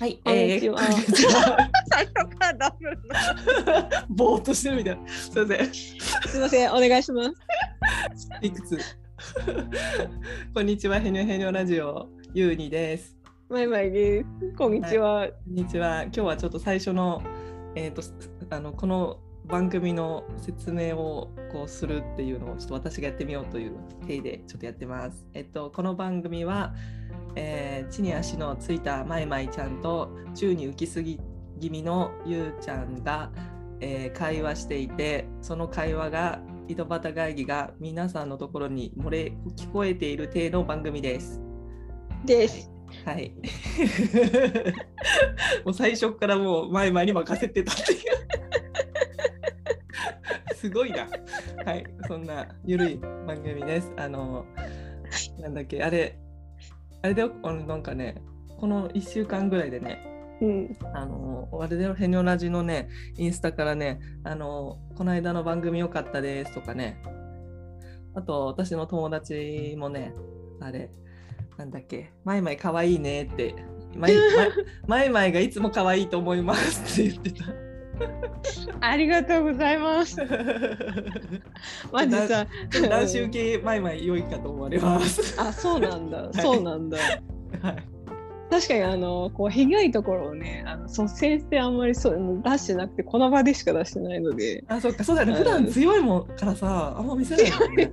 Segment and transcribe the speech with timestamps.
[0.00, 0.80] はい、こんにちは
[1.88, 3.02] 最初からダブルの。
[4.08, 5.08] ぼーっとしてるみたいな。
[5.08, 5.74] すいません。
[5.74, 5.96] す
[6.34, 7.32] みません、お願いします。
[8.42, 8.78] いくつ？
[10.52, 13.16] こんにちは、ヘニョヘニョラジオ、ゆうにです。
[13.48, 14.26] マイマイです。
[14.58, 15.28] こんにちは。
[15.28, 16.02] こんにちは。
[16.02, 17.22] 今日はちょっと最初の、
[17.76, 18.02] えっ、と、
[18.50, 23.76] あの、この番組の説明をこうするっていうのをちょっと私がやってみようという
[24.06, 25.28] 体でちょっとやってます。
[25.34, 26.74] えっと、この番組は、
[27.36, 31.20] えー地に足のついたまいまいちゃんと宙に浮きすぎ
[31.60, 33.30] 気味のゆうちゃんが、
[33.80, 41.40] えー会話していてその会話が井戸端会議が皆さんのところに漏れ聞こえている体の番組です。
[42.24, 42.70] です。
[43.04, 43.34] はい。
[45.64, 47.98] もう最初からもう前々に任せてたっていう。
[50.54, 51.06] すごいな。
[51.66, 53.92] はい、そんなゆるい番組です。
[53.96, 54.46] あの、
[55.40, 56.18] なんだっけ、あれ、
[57.04, 58.22] あれであのなんかね、
[58.58, 60.00] この1週間ぐらいでね、
[60.40, 60.76] うん。
[60.94, 62.88] あの、あれでヘニョラジのね、
[63.18, 67.02] インスタからね、あの、この間の番組良かったですとかね、
[68.14, 70.14] あと私の友達もね、
[70.60, 70.88] あれ、
[71.58, 73.54] なんだっけ、マイマイ可愛いねって、
[73.94, 74.50] マイマイ
[74.86, 77.63] マイマイがいつも可愛いと思いますって言ってた。
[78.80, 80.16] ありがとうございます。
[81.92, 82.46] マジさ。
[82.70, 85.40] ちょっと男子受けマイマイ良いかと思われます。
[85.40, 86.30] あ、そうなんだ。
[86.34, 86.98] いそうなんだ。
[87.62, 87.93] はい
[88.54, 94.62] 確かにあのこう被害ところをね、あの率先してあんまりそう出してなくてこの場でしか出してないので。
[94.68, 95.32] あ、そっか、そうだよね。
[95.32, 97.92] うん普段強いもんからさ、あんま見せないもんね。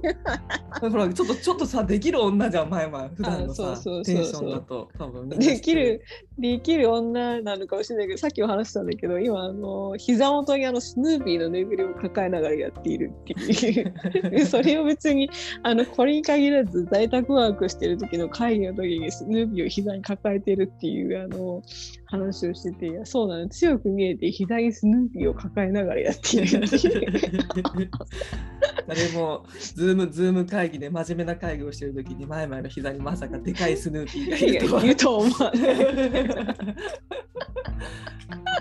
[0.80, 3.10] ほら、ちょっと、ちょっとさ、できる女じゃん、前は。
[3.16, 6.04] 普段のさあそうそうそう、テンションだと、多分できる。
[6.42, 13.94] できる女なのかもしれないけどさっきも話したんだけど今あの膝元にあのスヌーピーのぬいぐるみを抱えながらやっているっていう
[14.32, 15.30] でそれを別に
[15.62, 21.62] あのこれに限らず在宅ワークしてる時の会議の時にスヌーピーを膝に抱えてるっていうあの
[22.06, 26.62] 話をしててそうなの強く見えて膝にスヌーピーを抱えながらやっている
[28.88, 34.38] 誰も ZoomZoom会議で真面目な会議をしてる時に前々の膝にまさかでかいスヌーピーが
[34.84, 35.20] いるとは。
[35.20, 35.62] 思わない。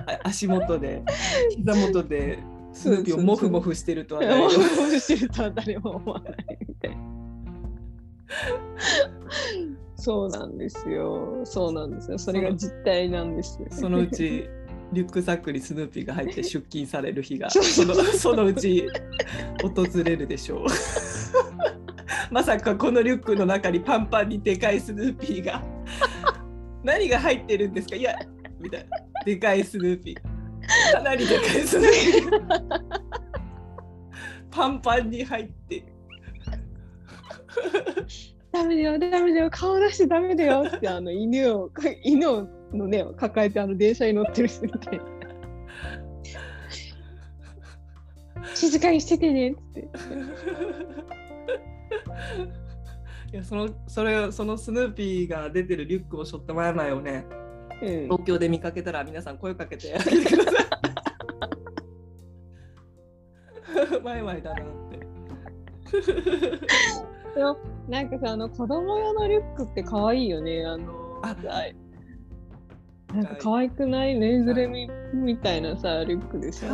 [0.06, 1.02] あ足元で
[1.56, 2.38] 膝元で
[2.72, 4.42] スヌーピーをモフモフしてるとは誰も。
[4.42, 4.50] もう
[4.98, 6.96] してるとは誰も思わないみたいな。
[10.00, 11.40] そうなんですよ。
[11.44, 12.18] そうなんですよ。
[12.18, 13.68] それが実態なんですよ。
[13.70, 14.48] そのうち
[14.92, 18.88] リュックサックにスヌーピーが入って出勤される日が そのそのうち
[19.62, 20.66] 訪れるでしょう。
[22.32, 25.62] まさかこのリュックの中にパンパンにでかいスヌーピーが
[26.82, 27.96] 何が入ってるんですか？
[27.96, 28.14] いや
[28.58, 32.90] みたいなでかいスヌーピーかなりでかいスヌーピー
[34.50, 35.84] パンパンに入って
[38.52, 41.70] ダメだよ、ダメだよ、顔出してダメだよ ってあの犬を
[42.02, 45.04] 犬をのね抱えてあの電車に乗ってる人みたいな。
[48.54, 49.88] 静かにしててねっつって。
[53.32, 57.24] いやそのそれそのスヌーピーが出てるリュックを背負った前々をね
[57.80, 60.66] うん東京で見かけたら皆さん声かけてあげてください。
[64.02, 65.00] 前々だなって。
[67.34, 67.56] でも
[67.88, 70.64] なんかさあの子供用のリュックって可愛いよね。
[70.66, 71.36] あのあ
[73.14, 74.14] なんか可愛くない？
[74.18, 76.66] ぬいぐるみみたいなさリュックでさ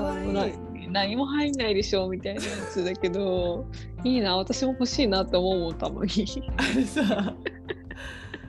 [0.90, 3.66] 何も入んないでしょみたいなやつだけど
[4.04, 4.36] いいな。
[4.36, 6.26] 私も欲しいなって思うもんたまに。
[6.56, 7.34] あれさ、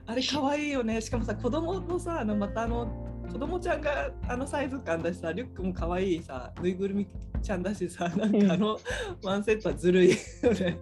[0.06, 1.02] あれ可愛いよね。
[1.02, 2.88] しかもさ、子供のさ、あのまたあの
[3.32, 7.08] 子供ちゃんがあのサイズ感だしさ、リュックも可愛いさ、ぬいぐるみ
[7.42, 8.78] ちゃんだしさ、なんかあの
[9.24, 10.16] ワンセットはずるいよ
[10.60, 10.78] ね。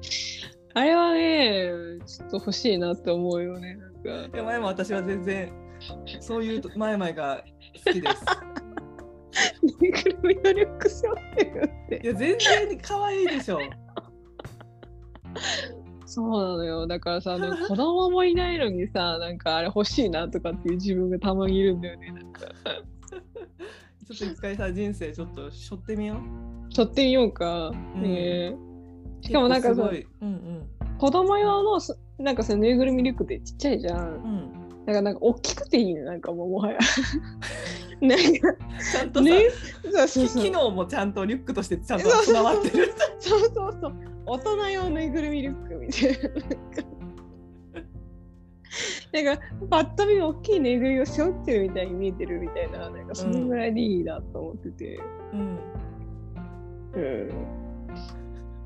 [0.76, 1.72] あれはね
[2.06, 3.78] ちょっと欲しいなって思うよね。
[4.04, 5.52] なんかも私は全然
[6.20, 7.42] そういうと前々が
[7.86, 8.26] 好きです。
[9.82, 12.08] ぬいぐるみのリュック背負ってるってい。
[12.08, 13.60] や全然可愛いでしょ。
[16.06, 22.12] そうなのよだからさあの子供もいないのにさなんかあれ欲しいなとかっていう自分がたまにいるんだよね。
[22.12, 22.42] なんか
[24.06, 26.74] ちょっと一回さ人生ちょっと背負ってみよう。
[26.74, 27.70] 撮ってみようか。
[27.70, 28.75] うんね
[29.26, 33.98] しかもなんかさ結構すごいうん子供用のすなんかさぬいぐるみリュックってちっちゃいじゃん。
[33.98, 34.16] うんうん。
[34.86, 36.80] だからなんか大きくていいねなんかもうもはや。
[38.02, 39.50] なんかちゃんとさ、ね
[40.08, 42.94] そう機能もちゃんとリュックとしてちゃんと備わってる。
[43.20, 43.94] そうそうそう
[44.26, 46.36] 大人用ぬいぐるみリュックみたいな。
[49.24, 55.00] なんかパッと見大きいぬいぐるみを背負ってるみたいに見えてるみたいななんかそのぐらいでいいなと思ってて、
[55.34, 55.60] うん。
[56.94, 57.65] うん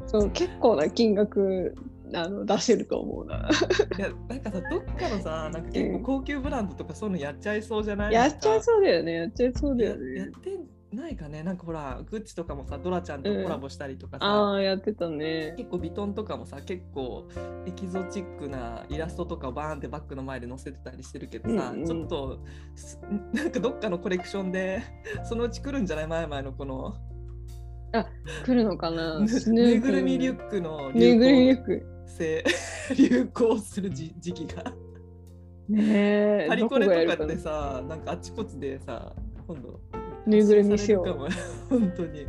[0.09, 1.75] そう結構な金額
[2.13, 3.49] あの出せると思うな。
[3.97, 8.13] いやなんかさどっかのさ なんか結構高級ブランドとかそういうのやっちゃいそうじゃない？
[8.13, 9.13] やっちゃいうそうだよね。
[9.13, 10.33] やっちゃいそうだよややっね。
[10.41, 10.59] て
[10.91, 11.43] ないかね？
[11.43, 15.53] なんかほらグッチとかもさドラちゃんとコラボしたりとかさ、ああ、やってたね。
[15.55, 17.27] 結構ビトンとかもさ結構
[17.67, 22.39] エキゾチックなイラストとかをバーンってバッグの前で載せてたりしてるけどさ、うんうんちょっと
[22.73, 22.99] す
[23.33, 24.81] なんかどっかのコレクションで
[25.25, 26.07] そのうち来るんじゃない？
[26.07, 26.95] 前々のこの
[27.91, 29.19] 来るのかな？
[29.19, 31.85] ぬいぐるみリュックのぬいぐるみリ流ュック。
[32.05, 32.43] 行性
[32.97, 34.63] 流行する時時期が。
[35.69, 35.83] ね
[36.45, 36.45] え。
[36.47, 37.95] パリコレとかってさな？
[37.95, 39.13] んかあちこちでさ
[39.47, 39.79] 今度
[40.25, 41.27] ぬいぐるみしよう。
[41.69, 42.25] 本当に。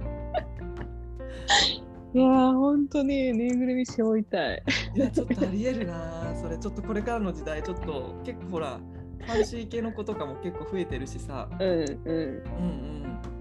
[2.12, 4.62] いやー、ほんとね、ぬいぐるみ背負いたい。
[4.96, 6.34] いやちょっとありえるな。
[6.34, 8.80] それちょっとこれからの時代ちょっと結構ほら
[9.20, 11.48] ファンシー系の子とかも結構増えてるしさ。
[11.60, 11.74] うんうん。
[11.74, 13.39] うんうん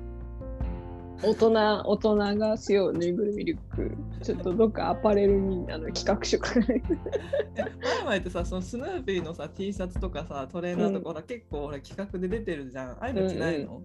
[1.21, 1.51] 大人、
[1.85, 3.91] 大人が背負うぬいぐるみリュック。
[4.23, 6.87] ちょっとどっかアパレルにあの企画書書かないと。
[7.81, 13.81] 前々ってさそのスヌーピーのさ T シャツとかさトレーナーとか、ほら結構ほら企画で出てるじゃんああいうの着ないの、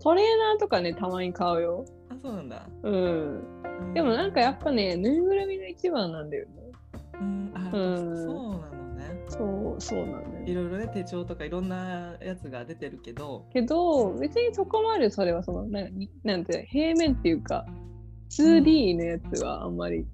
[0.00, 1.84] トレーナーとかね、たまに買うよ。
[2.10, 3.92] あそうなんだ、うん。
[3.94, 6.52] でもなんかやっぱね、ぬいぐるみが一番なんだよね。
[7.20, 9.04] うんあ、うんそうなのね。
[9.28, 10.46] そう、そうなんだよ。
[10.46, 13.46] いろいろね手帳とかいろんなやつが出てるけど。
[13.52, 17.64] けど、別にそこまでそれはその、なになんて、平面っていうか、
[18.30, 20.04] 2D のやつはあんまり、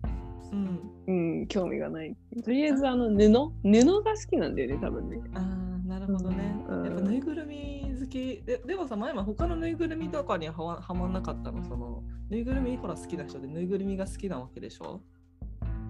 [0.53, 0.81] うん。
[1.07, 2.17] うん、興味がない。
[2.45, 3.17] とりあえず、あの、布？
[3.63, 5.21] 布が好きなんだよね、多分ね。
[5.35, 6.85] あーなるほどね、うん。
[6.85, 8.43] やっぱぬいぐるみ好き。
[8.47, 11.63] ででもさ前々他のぬいぐるみとかにはわはまんなかったの？
[11.63, 15.03] そのぬいぐるみほら好きな人でぬいぐるみが好きなわけでしょ？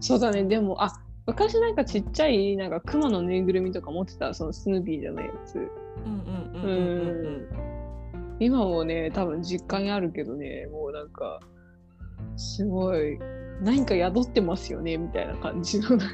[0.01, 0.93] そうだね、でも、あ
[1.27, 5.71] 昔なんかちっちゃい、なんか熊のぬいぐるみとか持ってた、そのスヌーピーじゃないやつ。
[8.41, 11.41] 今もね、多分実家にあるけどね、もうなんか、
[12.37, 13.19] すごい、
[13.63, 15.97] 何か宿ってますよね、みたいな感じの。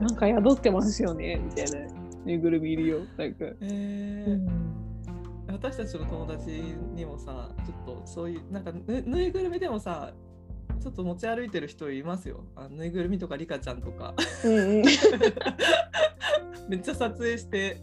[0.00, 1.80] なんか宿ってますよね、みたいな
[2.24, 3.00] ぬいぐるみいるよ。
[3.18, 3.44] なんか。
[3.60, 4.74] えー
[5.46, 6.50] 私たちの友達
[6.94, 10.12] にもさちょっとそういうなんかぬぬいぐるみでもさ
[10.80, 12.44] ちょっと持ち歩いてる人いますよ。
[12.56, 14.14] あぬいぐるみとかリカちゃんとか。
[14.44, 14.84] うんうん。
[16.68, 17.78] めっちゃ撮影して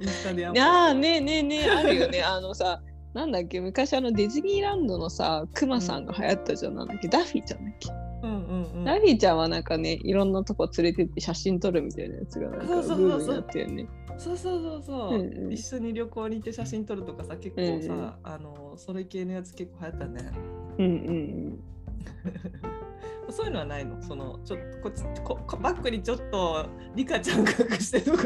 [0.00, 1.70] インスタでやーねえねえねえ。
[1.70, 2.22] あるよね。
[2.22, 2.82] あのさ
[3.14, 6.74] なんだっけ昔あのディズニーランドのさクマさんが流行ったじゃん。
[6.74, 7.90] なんだっけダッフィーちゃんだっけ、
[8.22, 8.84] うんうんうん。
[8.84, 13.26] ダッフィーちゃんはなんかねいろんなとこ連れてって写真撮るみたいなやつがなんかそうそうブそうそう。
[13.26, 13.88] ームになってるね
[14.18, 15.52] そうそうそうそう、うんうん。
[15.52, 18.12] 一緒に旅行に行って写真撮るとかさ結構さ、うんうん。
[18.22, 20.30] あのそれ系のやつ結構流行ったね。
[20.78, 21.60] うんうん
[23.30, 24.00] そういうのはないの？
[24.02, 27.46] そのちょっとこっちここバックにちょっとリカちゃん隠
[27.78, 28.24] してとか？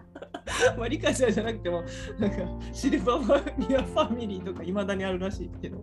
[0.78, 1.82] まあリカちゃんじゃなくても
[2.18, 2.36] なんか
[2.72, 5.82] シルバーマニアファミリーとかいまだにあるらしいけど。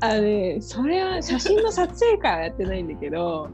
[0.00, 3.48] あのねそれは写真の撮影会はやってないんだけど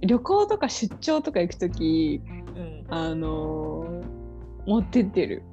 [0.00, 2.20] 旅行とか出張とか行くとき
[2.56, 2.84] うん。
[2.88, 4.16] あのー
[4.66, 5.44] 持ってってる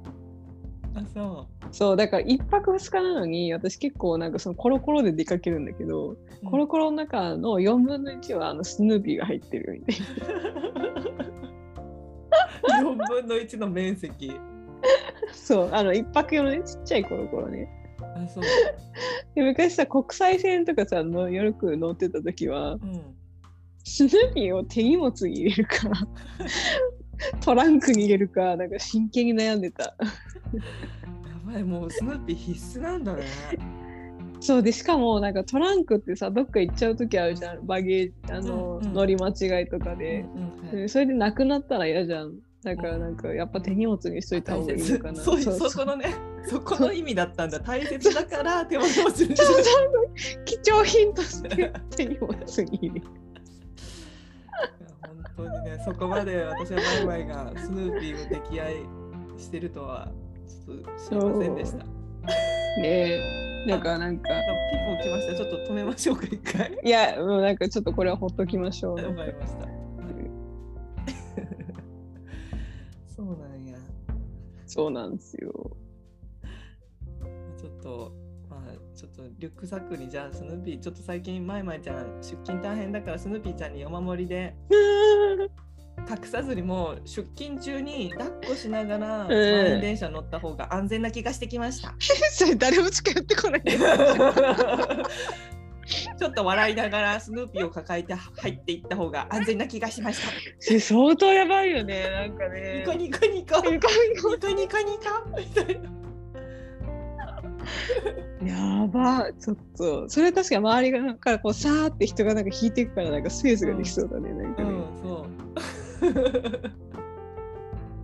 [0.96, 9.72] あそそうだから一泊二日なのに私結構なんかそのコロコロで出かけるんだけど、うコロコロの中の4分の1はあのスヌーピーが入ってる。
[9.72, 9.96] みたい
[12.80, 14.28] 4分の1の面積。
[14.28, 14.34] な
[15.32, 17.68] そうあの一泊用のねちっちゃいコロコロね。
[18.16, 18.44] あそう、
[19.34, 23.02] で昔さ国際線とかさのよく乗ってた時はうん、
[23.82, 25.88] スヌーピーを手荷物に入れるか
[27.40, 29.84] トランクに入れるかなんか真剣に悩んでた。
[29.84, 29.94] や
[31.46, 33.24] ばいもうスヌーピー必須なんだね。
[34.40, 37.66] そうでしかもなんかトランクってさどっか行っちゃう時あるじゃん。
[37.66, 38.94] バゲージあの、うんうん。
[38.94, 42.34] 乗り間違いとかで、うんうんはいでそれでなくなったら嫌じゃん。
[42.62, 45.20] だからなんかやっぱ手荷物にしといた方がいいのかな。
[45.20, 45.70] そうそう。
[45.70, 46.14] そこのね
[46.46, 47.60] そこの意味だったんだ。
[47.60, 49.64] 大切だから手を持ちにそうそう
[50.44, 53.02] 貴重品として手荷物に
[55.36, 58.76] 当にねそこまで私はバイバイがスヌーピーを溺愛
[59.38, 60.10] してるとは
[60.46, 61.78] ちょっと知りませんでした。
[61.78, 61.84] ね。
[62.82, 63.20] え
[63.68, 64.30] だからなんか。
[64.30, 65.36] あピンポン来ました。
[65.36, 66.76] ちょっと止めましょうか一回。
[66.84, 68.96] いやもうなんかちょっとこれはほっときましょう。
[68.96, 69.66] わかりました。
[73.16, 73.78] そうなんや。
[74.66, 75.76] そうなんですよ。
[77.56, 78.23] ちょっとまあ
[79.14, 84.56] ちょっとリュックサックにじゃあスヌーピーちょっと最近まいまいちゃん出勤大変だからスヌーピーちゃんにお守りで
[86.10, 91.94] 隠さずにもう出勤中に抱っこしながら満員電車乗った方が安全な気がしてきました。
[92.32, 93.62] それ誰も近寄ってこない
[96.18, 100.20] ちょっと笑いながらスヌーピーを抱えて入っていった方が安全な気がしまし
[100.60, 100.80] た。
[100.80, 104.78] 相当やばいよねなんかねニコニコニコニコニコニコ
[105.38, 106.04] みたいな。
[108.46, 110.08] やばちょっと。
[110.08, 115.30] それ確かに周りがなんかこうさーって人がなんか引いていくからなんかスペースができそうだね、なんかね、うん、そう。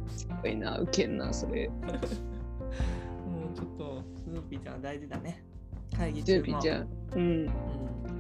[0.09, 1.71] すごいなウケんなそれ。
[1.71, 5.45] うん、ちょっとスヌーピーちゃん大事だね。
[5.97, 6.45] 会議中も。
[6.45, 7.21] 準備じゃんうん。
[7.21, 7.23] う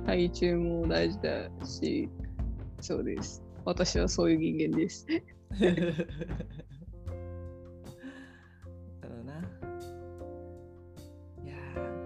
[0.02, 0.06] ん。
[0.06, 2.08] 会議中も大事だし
[2.80, 3.42] そうです。
[3.64, 5.06] 私はそういう人間です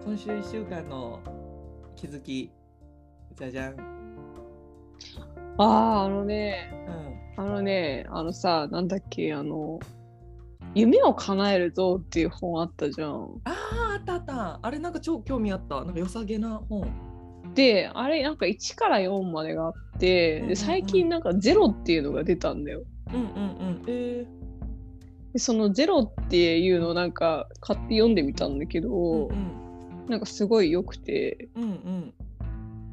[0.04, 1.18] 今週1週間の
[1.96, 2.52] 気づき、
[3.38, 3.76] じゃじゃん。
[5.56, 6.70] あああのね
[7.38, 7.44] うん。
[7.44, 9.80] あのねあのさなんだっけあの
[10.74, 14.58] 夢を叶えるぞっていう本あったじゃんああ、あったあった。
[14.60, 15.76] あれなんか超興味あった。
[15.84, 16.86] なんか良さげな本。
[17.54, 23.26] であれなんか1から4までがあって、うんうん最近なんか0っていうのが出たんだようんうんう
[23.70, 23.82] ん。
[23.86, 24.26] え
[25.32, 29.63] でそのゼロっていうのをなんか買って読んでみたんだけど、ー、うん
[30.08, 31.48] なんかすごい良くて。
[31.54, 31.62] うん。
[31.62, 31.70] うん。
[31.70, 32.14] うん。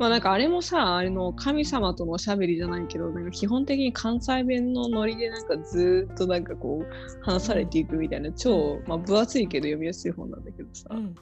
[0.01, 11.15] まあなんかあれもさあれの神様とのおしゃべりじゃないけどなんか基本的に関西弁のノリでなんかずーっとなんかこう話されていくみたいな超、まあ、分厚いけど読みやすい本なんだけどさ、うん。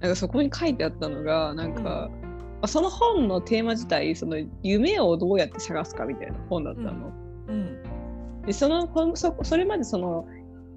[0.00, 2.10] なんかそこに書いてあったのがなんか、ま
[2.60, 7.12] あその本のテーマ自体その夢をどうやって探すかみたいな本だったの。
[7.48, 8.42] うん。
[8.44, 10.26] でそのそそれまでその、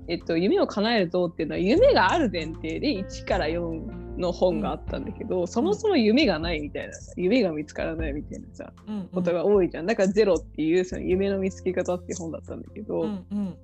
[0.07, 9.07] えっと、夢を叶えるぞっていうのは夢がある前提で1から4の本があったんだけど、そもそも夢がないみたいな夢が見つからないみたいなさうんうん。
[9.07, 9.86] ことが多いじゃん。
[9.86, 13.57] だから「ゼロっていうその夢の見つけ方っていう本だったんだけど、うんうん。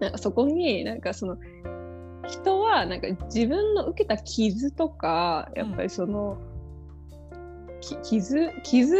[0.00, 1.36] なんかそこになんかその
[2.26, 6.38] 人はなんか自分の受けた傷とかやっぱりその、
[7.80, 8.96] き傷傷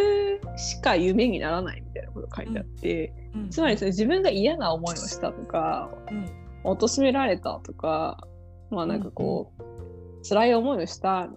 [0.57, 3.51] しか夢にならないみたいなことが書いてあって、うん。
[3.51, 6.29] つまりそれ自分が嫌な思いをしたとかうん。
[6.63, 8.27] 貶められたとか
[8.71, 9.63] まあなんかこう、
[10.23, 11.29] 辛い思いをした。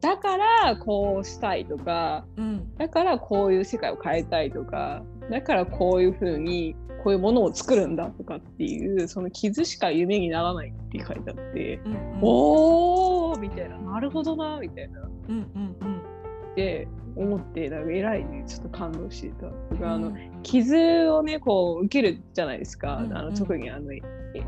[0.00, 2.74] だからこうしたいとかうん。
[2.76, 6.74] だからこういう世界を変えたいとかだからこういうふうに
[7.04, 12.18] こういうものを作るんだとかっていうその傷しか夢にならないって書いてあって、うんうん。
[12.22, 13.78] おーみたいな。
[13.78, 15.00] なるほどなみたいな。
[15.00, 16.02] っうんうんうん。
[16.56, 18.44] て思ってなんか偉いね。
[18.46, 19.46] ちょっと感動していた。
[19.46, 20.42] とかあのうん。
[20.42, 20.76] 傷
[21.10, 23.26] をねこう受けるじゃないですか、あのうん。
[23.28, 24.00] うん特にあのえ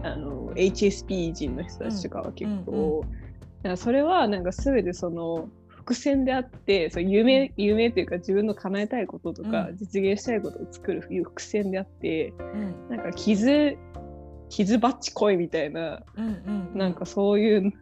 [0.03, 3.24] あの HSP 人の人たちとかは結構、うんうんだ
[3.65, 13.77] からそれはなんか全てその伏線であってそう夢夢っていうか自分の叶えたいこととか、うん実現したいことを作るいう伏線であってうんなんか傷
[14.49, 16.31] 傷バッチ来いみたいなうんう
[16.75, 16.79] ん。
[16.79, 17.73] なんかそういう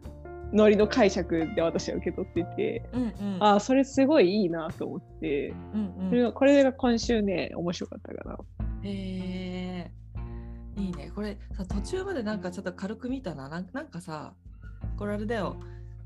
[0.53, 3.05] ノリの解釈で私は受け取ってて、うんう
[3.37, 3.43] ん。
[3.43, 6.09] ああそれすごいいいなと思って、うんうん。
[6.09, 8.37] それがこれが今週ね面白かったかな。
[8.83, 9.91] へえ
[10.75, 14.33] いいねこれさ途中までなんかちょっと軽く見たななんかさ
[15.03, 15.57] これあれだよ。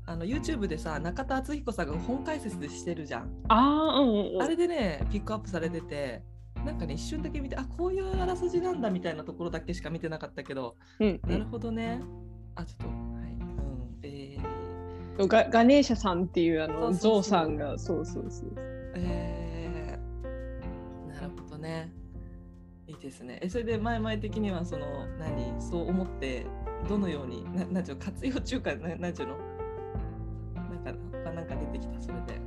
[0.06, 3.30] あの YouTube でさ中田敦彦さんが本解説でしてるじゃん。
[3.46, 4.42] ああうんうんうん。
[4.42, 6.24] あれでねピックアップされてて
[6.66, 12.00] なんかね一瞬だけ見てあこういうあらすじなんだみたいなところだけしか見てなかったけどうんなるほどね。
[12.56, 12.96] あちょっとはい。
[12.96, 18.52] うんえー、ガガネーシャさんっていうあのゾウさんがそうそうそう。
[18.96, 21.92] えー、なるほどね。
[22.88, 23.38] いいですね。
[23.42, 25.60] えそれで前々的にはその何？
[25.60, 26.46] そう思って
[26.88, 29.36] どのようにななんていうの活用中かななんていうの
[30.54, 32.00] なんか他なんか出てきた？
[32.00, 32.40] それで。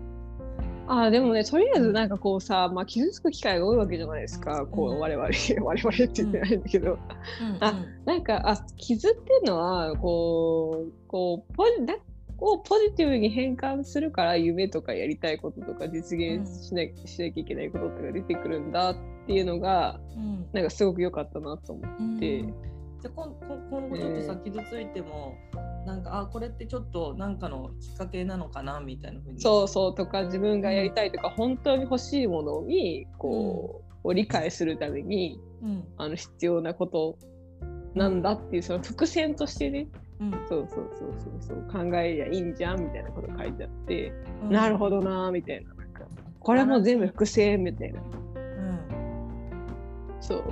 [0.88, 4.66] あーでもねとりあえずなんかこうさ、まあ、傷つく機会が多いわけじゃないですか。
[4.66, 4.98] こうん。
[4.98, 5.28] う我々
[5.64, 6.98] 我々って言ってないんだけど、
[7.62, 7.74] あ
[8.06, 11.96] なんかあ傷っていうのはこうこうポジだ
[12.40, 18.96] をポジティブに変換するから夢とかやりたいこととか実現しな,、しなきゃいけないこととか出てくるんだっ
[19.28, 20.46] ていうのがうん。
[20.52, 22.18] なんかすごく良かったなと思うん。
[22.18, 22.44] って。
[23.01, 25.36] じゃあ今今今後ちょっとさ、傷ついても
[25.86, 29.41] なんかあこれってちょっとなんかのきっかけなのかなみたいなふうに。
[29.41, 35.84] そうそうとか自分がやりたいとか、本当に欲しいものにこう、を理解するためにうん。
[35.98, 37.17] あの必要なこと
[37.93, 39.88] なんだっていうその伏線としてね。
[40.20, 40.31] うん。
[40.48, 44.51] そうそうそうそうそう考えりゃいいんじゃんみたいなこと書いてあって、うん。
[44.51, 46.01] なるほどなーみたいななんか
[46.39, 48.01] これも全部伏線みたいな。
[48.01, 48.79] うん。
[50.20, 50.43] そう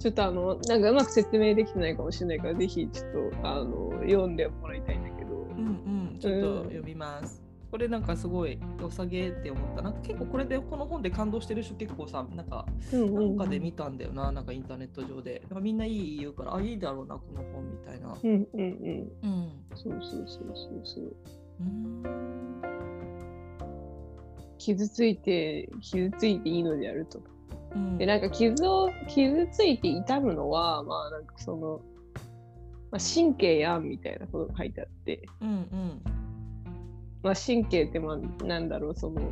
[0.00, 7.42] ちょっとあのなんかうまく説明できてないかもしれないからぜひちょっとあの読んでもらいたいんだけど、うんうん、ちょっと読みます。
[7.70, 9.82] これなんかすごい良さげって思った。
[9.82, 15.42] なんか結構これでこの本で感動してる人結構さ、なんかうんうんなんかで見たんだよな、なんかインターネット上で。
[15.60, 18.16] みんないい言うから、あ、いいだろうな、この本みたいな。
[18.20, 19.52] うんうんうんうん。
[19.76, 21.14] そうそうそうそうそう
[21.60, 22.02] うん
[24.58, 27.22] 傷ついて傷ついていいのであると
[27.74, 27.98] うん。
[27.98, 31.80] でなんか傷を傷ついて痛むのはまあなんかその
[32.90, 36.02] まあ、神経やんみたいなことが書いてあって、うんうん。
[37.22, 39.22] まあ、神経ってまあなんだろうその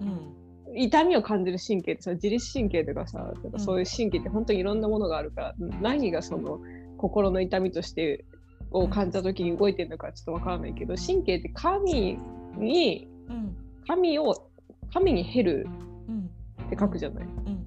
[0.00, 0.34] うん。
[0.76, 6.60] 痛みを感じる神経ってさ自律神経とかさなんかそういう神経って本当にいろんなものがあるから、何がその
[6.98, 8.24] 心の痛みとして
[8.70, 12.18] を感じた時に動いてるのかちょっとわからないけど神経って神
[12.58, 13.56] にうん。
[13.86, 14.50] 神を
[14.92, 15.66] 神に減る
[16.08, 16.30] うん。
[16.66, 17.24] って書くじゃない。
[17.24, 17.57] うんうん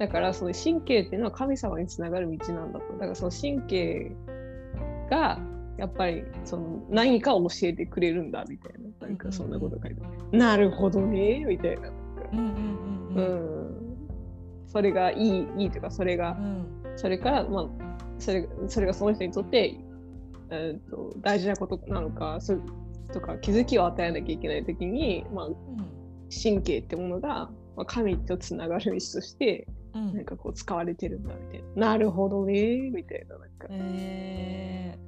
[0.00, 2.92] だからその神経っていうのは神様につながる道なんだと。
[2.94, 4.12] だからその神経
[5.10, 5.38] が
[5.76, 9.06] やっぱりその何かを教えてくれるんだみたいな。
[9.08, 10.38] なんかそんなこと書いてある。
[10.38, 11.90] なるほどねみたいな。
[14.68, 16.66] それがいいいいとかそれがうん
[16.96, 17.66] それからまあ
[18.18, 19.76] それそれがその人にとって、
[20.50, 22.56] えー、と大事なことなのかそ
[23.12, 25.48] とか気づきを与えなきゃいけない時に、まあ、
[26.42, 30.14] 神経ってものが、まあ、神とつながる道としてうん。
[30.14, 31.88] なんかこう使われてるんだみたいな。
[31.88, 32.90] なるほどね。
[32.90, 33.68] みたいななんか。
[33.70, 34.98] え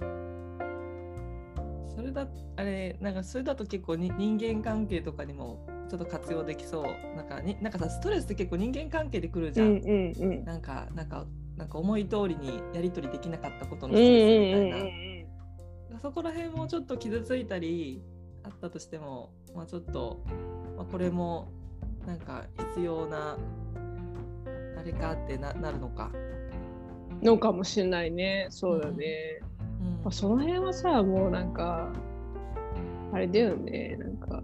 [0.00, 2.26] ー、それだ
[2.56, 7.16] あれなんかそれだと結構に人間関係とかにもちょっと活用できそう。
[7.16, 10.44] なんかになんかさストレスって結構人間関係でくるじゃん、うんうんうん。
[10.44, 11.26] なんかなんか
[11.56, 15.08] なんか思い通りにやり取りできなかったことのストレスみたいな、うん
[16.00, 18.02] そこら辺もちょっと傷ついたり
[18.44, 20.22] あったとしても、まあ、ちょっと、
[20.76, 21.50] まあ、これも
[22.06, 23.36] なんか必要な
[23.67, 23.67] あ
[24.88, 26.10] れかってななるのか。
[27.20, 27.26] うん。
[27.26, 28.48] のかもしれないね。
[28.50, 29.40] そうだね。
[29.80, 31.92] うんまあ、その辺はさもうなんか
[33.12, 34.42] あれだよねなんか、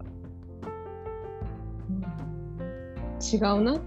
[3.21, 3.75] 違うな？
[3.75, 3.81] っ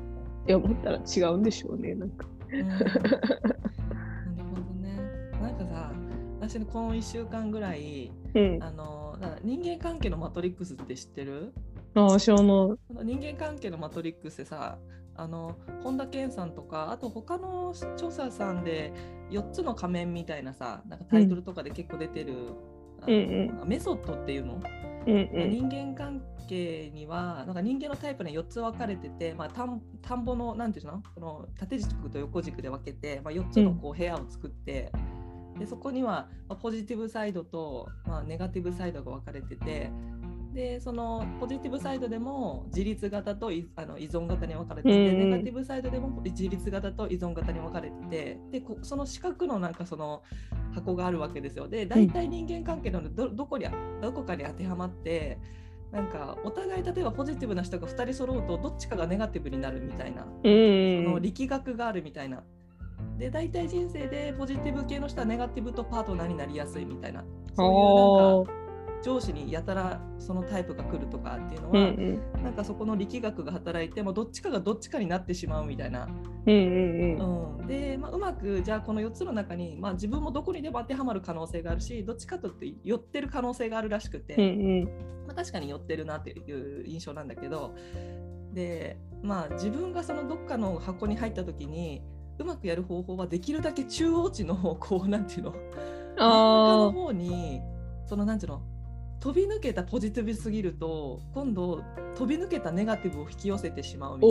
[0.46, 2.26] て思ったら違うんでしょうねなんか。
[2.50, 4.96] うんなるほどね。
[5.40, 5.92] なんかさ
[6.40, 8.62] 私この1週間ぐらいうん。
[8.62, 11.52] あの人間関係のマトリックスって知ってる？
[11.94, 12.44] ああ知らない。
[12.46, 14.78] この人間関係のマトリックスでさ
[15.18, 18.92] あの本田健さんとかあと他の著者さんで
[19.30, 22.34] 4つの仮面みたいなさなんかタイトルとかで結構出てる、
[23.06, 23.62] うん。
[23.66, 24.60] メソッドっていうの、
[25.06, 25.50] うんうん。
[25.50, 31.02] 人間関係にはなんか人間のタイプに4つ分かれてて、まあ、田ん田んぼのなんていうの？
[31.14, 34.92] この縦軸と横軸で分けて、まあ、4つのこう部屋を作って、
[35.58, 39.90] でそこにはまあポジティブサイドと、まあ、ネガティブサイドが分かれてて
[40.54, 45.30] でそのポジティブサイドでも自立型といあの依存型に分かれてて、うんうん。
[45.30, 50.22] ネガティブサイドでも自立型と依存型に分かれててでこその四角のなんかその
[50.74, 51.68] 箱があるわけですよ。
[51.68, 53.66] で大体人間関係なのでどどこに
[54.00, 55.38] どこかに当てはまって
[55.92, 61.04] なんかお互い例えばポジティブな人が2人揃うとどっちかがネガティブになるみたいなうんそうん。
[61.04, 62.42] の力学があるみたいな。
[63.18, 67.24] で大体人生でポジティブ系の人はネガティブとパートナーになりやすいみたいな。
[67.54, 68.67] そういうなんか
[69.02, 72.44] 上司にやたらそのタイプが来るとかっていうのうんうは、ん。
[72.44, 76.08] なんかそこの力学が働いてもどっちかがどっちかになってしまうみたいな。
[76.46, 84.46] うんうんうん、で、まあ、うまくじゃあこの4つの中に、まあ、自分もどこにでも当てはまる可能性があるしどっちかというと寄ってる可能性があるらしくて、うんう
[84.80, 84.84] ん。
[85.26, 87.74] まあ、確かに寄ってるなっていう印象なんだけど
[88.52, 92.02] で、まあ、自分がそのどっかの箱に入った時に
[92.38, 95.58] うまくやる方法はできるだけ中央値のこうなんていうの真ん
[96.16, 97.60] 中のあ方に
[98.06, 98.62] そのなんていうの
[99.20, 101.82] 飛び抜けたポジティブすぎると今度
[102.16, 104.30] 飛び抜けたネガティブを引き寄せてしまうみたい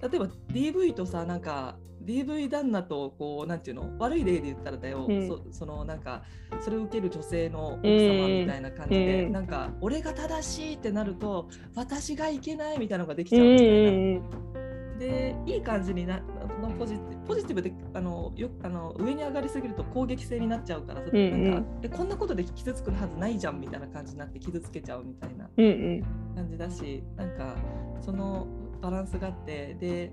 [0.00, 0.08] な。
[0.08, 5.28] 例えば DV とさなんか DV 旦那とこうなんていうの悪い例で言ったらだよ、うん。
[5.28, 6.22] そそのなんか
[6.60, 9.32] それを受ける女性の奥様みたいな感じで、うん。
[9.32, 13.72] なんか俺が正しいってなると私がいけないみたいなのができちゃうみたいな。
[13.72, 21.50] んでいい感じになのポジティブポジティブであのよあの上に上がりすぎると攻撃性になっちゃうから、んうん。
[21.50, 25.48] なんかえこんなことで傷つくはずないじゃんみたいな感じになって傷つけちゃうみたいな。
[25.56, 26.02] うんうん。
[26.36, 27.56] 感じだしなんか
[28.02, 28.46] その
[28.82, 30.12] バランスがあってで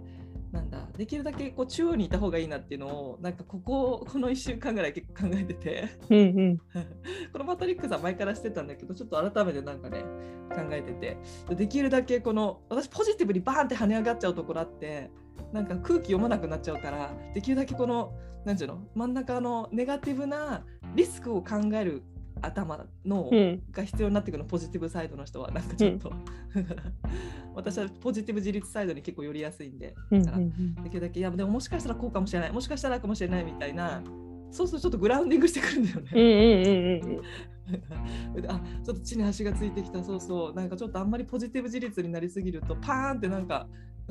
[0.53, 5.89] なんだできるだけこう中央にいた方がいいなっていうのをなんかこここの1週間ぐらい結構考えてて。
[6.10, 6.21] うんう
[6.53, 6.58] ん。
[7.34, 10.03] このマトリックスは前からしてたんだけどちょっと改めてなんかね
[10.49, 11.17] 考えてて。
[11.53, 15.12] できるだけこの私ポジティブにバーンって跳ね上がっちゃうところあって
[15.54, 18.13] なんか空気読まなくなっちゃうからできるだけこの
[18.45, 20.63] なんていうの真ん中のネガティブな
[20.95, 22.04] リスクを考える
[22.41, 23.62] 頭の、うん。
[23.71, 25.52] が必要になってくるのポジティブサイドの人は。
[25.52, 26.12] なんかちょっと、
[27.54, 34.02] 私はポジティブ自立サイドに結構寄りやすいんでうんだからできるだけいやでももしかしたらこうかもしれないもしかしたらかもしれないみたいな
[34.52, 37.19] そうするとちょっとグラウンディングしてくるんだようんね。
[38.47, 40.03] あちょっと地に足がついてきた。
[40.03, 40.53] そうそう。
[40.53, 43.67] なんかちょっとあんまりポジティブ自立になりすぎるとパーンってなんか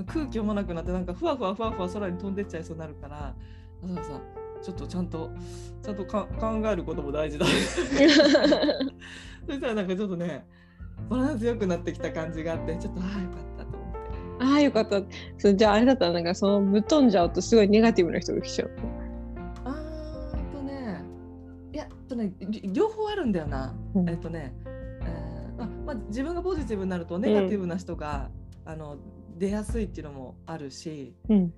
[0.06, 3.34] 空気読まなくなってなんかふわふわふわふわ空に飛んでっちゃいそうになるから。
[3.82, 4.20] だからさ
[4.60, 5.30] ちょっとちゃんと
[5.82, 6.26] ちゃんと考
[6.64, 7.46] えることも大事だ。
[7.46, 7.52] そ
[9.52, 10.44] したらなんかちょっとね
[11.08, 13.98] バランス良くなってきた感じがあってちょっとああよかったと思って。
[14.40, 15.02] ああよかった。
[15.38, 18.70] そじゃああれだったらなんかそのぶっ飛んじゃうとすごいネガティブな人が来ちゃう。
[22.14, 23.74] ねり両方あるんだよな。
[23.94, 24.08] うん。
[24.08, 28.30] えっとね、えーまあまあ、自分がポジティブになるとネガティブな人が、
[28.64, 28.96] あの
[29.38, 31.52] 出やすいっていうのもあるし、うん。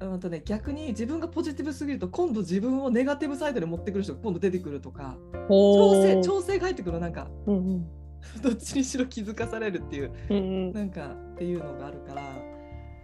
[0.00, 5.16] うんとね、逆に自分がポジティブすぎると今度自分をネガティブサイドに持ってくる人が今度出てくるとか
[5.48, 7.86] 調整調整が入ってくるなんかうんうん。
[8.42, 10.72] どっちにしろ気づかされるっていううんうん。
[10.72, 12.22] なんかっていうのがあるから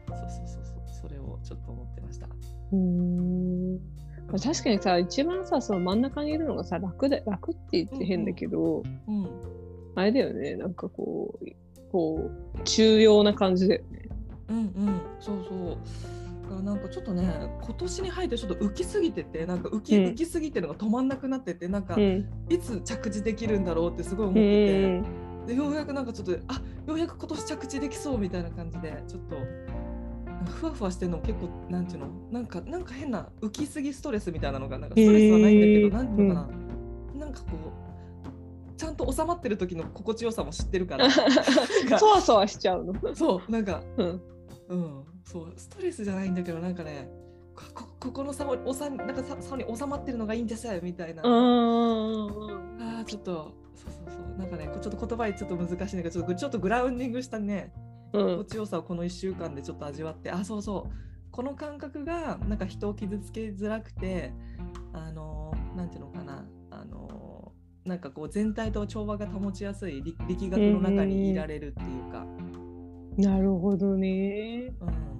[0.09, 2.27] そうそうそうそうそれをちょっと思ってました。
[2.27, 3.75] うーん。
[3.75, 3.98] まあ
[4.31, 9.29] 確かにさ一番さその真ん中にいるのがさ楽だ楽って言って変だけど、うん
[9.95, 11.47] あれだよねなんかこう
[11.91, 14.09] こう重要な感じだよね。
[14.49, 15.01] うんうん。
[15.19, 15.79] そうそ
[16.57, 16.63] う。
[16.63, 20.05] なんかちょっとね今年に入ってちょっと浮きすぎててなんか浮き,、うん。
[20.07, 22.29] 浮きすぎてるのが止まんなくなっててなんか、うん。
[22.49, 25.47] いつ着地できるんだろうってすごい思っうてて、ん。
[25.47, 29.37] でようやくなんかちょっとあようやく今年着地できそうみたいな感じでちょっと
[30.49, 32.09] ふわふわしてるの結構なんていうの？
[32.31, 35.93] なんかなんか変な浮きすぎストレスみたいなのがなんかストレスはないんだけど、へー。
[35.93, 36.49] なんていうのか
[37.15, 41.09] な、なんかこうちゃんと収まってる時の心地よさも知ってるから。
[41.99, 42.95] そわそわしちゃうの？
[43.15, 44.23] そうなんかうん。
[44.69, 47.11] うんそうストレスじゃないんだけどなんかね
[47.55, 51.23] ここここの差を収めなんかさ差に収まってるのがいいんですよみたいな。
[51.23, 54.39] うんあーちょっとそうそうそう。
[54.39, 57.73] なんかねちょっと言葉にちょっと難しいんだけどちょっとちょっとグラウンディングしたね。
[57.77, 61.09] うん心地よさをこの1週間でちょっと味わってあそうそう。
[61.31, 64.33] この感覚がなんか人を傷つけづらくて
[64.93, 66.45] あのなんていうのかな。
[66.71, 67.53] あの
[67.85, 72.27] なんかこう全体と調和が保ちやすい力力学の中にいられるっていうか、
[73.17, 74.73] なるほどね。
[74.81, 75.19] うん。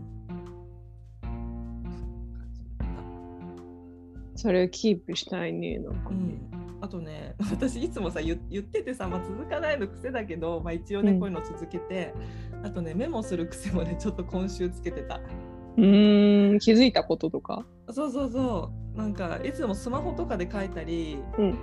[4.37, 5.79] それをキープしたいね。
[5.79, 6.17] なんかね。
[6.53, 11.21] うん、あとね私いつもさ言言っててさ、まあ、続かないの癖だけど、まあ、一応ねうん。
[11.21, 12.15] こういうの続けて、
[12.63, 15.17] あとねメモする癖もねちょっと今週つけてた。
[15.17, 17.65] うーん気づいたこととか？
[17.91, 18.99] そうそうそう。
[18.99, 21.59] なんかいつもスマホとかで書いたり、うん。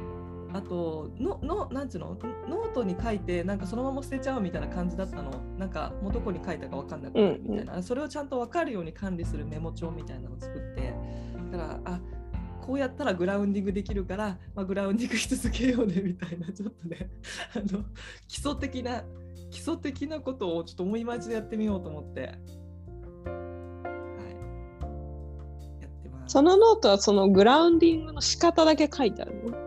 [0.53, 2.17] あとののなんつうの？
[2.47, 5.31] ノートに書いてなんかそのまま捨てちゃうみたいな感じだったの。
[5.57, 10.93] なんかもうどこに書いたか分かんなくなるみたいな、それをちゃんと分かるように管理するメモ帳みたいなのを作って。
[11.51, 11.99] だからあ
[12.65, 17.09] こうやったらグラウンディングできるから、まあ、グラウンディングし続けようねみたいなちょっとね
[17.55, 17.83] あの
[18.27, 19.03] 基礎的な
[19.51, 22.21] 基礎的なことをちょっと思いまちでやってみようと思って。
[22.21, 22.31] はい、
[25.81, 26.33] やってます。
[26.33, 29.57] そのノートはそのグラウンディングの仕方だけ書いてあるの？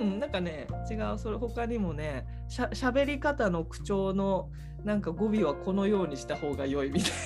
[0.00, 4.48] うん、なんかね違うそれ他にもねしゃ喋り方の口調の
[4.84, 7.16] なんか語尾はこのようにした方が良いみたいな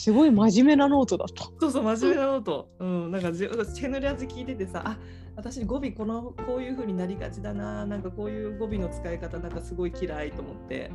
[0.00, 1.44] すごい真面目なノートだった。
[1.60, 4.96] そうそう真面目なノート、うん、なんかじチェヌラジ聞いててさあ
[5.36, 10.90] 私語尾このこういう風になりがちだななんかこういう語尾の使い方なんかすごい嫌いと思って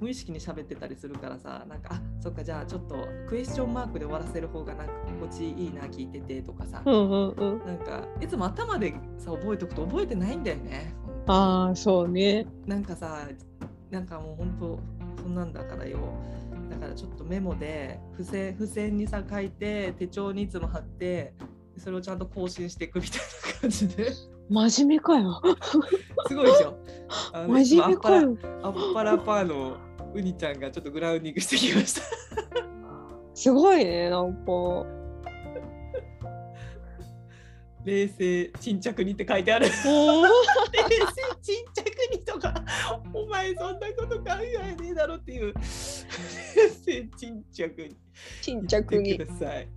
[0.00, 7.66] 無意識に喋ってたりするからさなんかあそっかじゃあちょっとクエスチョンマークで終わらせる方がなんか心地いいな聞いててとかさ、うんうんうん。
[7.66, 10.94] なんかいつも頭でさ覚えとくと覚えてないんだよね。
[11.26, 12.46] ああそうね。
[12.66, 13.26] なんかさ、
[13.90, 14.78] なんかもう本
[15.16, 15.98] 当そんなんだからよ。
[16.72, 21.34] だからちょっとメモで付箋付箋にさ書いて手帳にいつも貼って
[21.76, 23.20] それをちゃんと更新していくみたい
[23.54, 24.12] な感じで
[24.48, 25.40] 真面目かよ。
[26.26, 26.76] すごいでしょ。
[27.32, 28.36] あの真面目かよ。
[28.62, 29.76] アッパラパーの
[30.14, 32.02] ウニちゃんがちょっとグラウンディングしてきました。
[33.34, 35.01] すごいねなんか。
[37.84, 39.66] 冷静沈着にって書いてある。
[39.66, 39.78] 冷静
[41.42, 42.54] 沈着にとか
[43.12, 45.62] お前そんなこと考えねえだろっていう冷
[46.68, 47.96] 静沈着に
[48.40, 49.68] 沈着にください。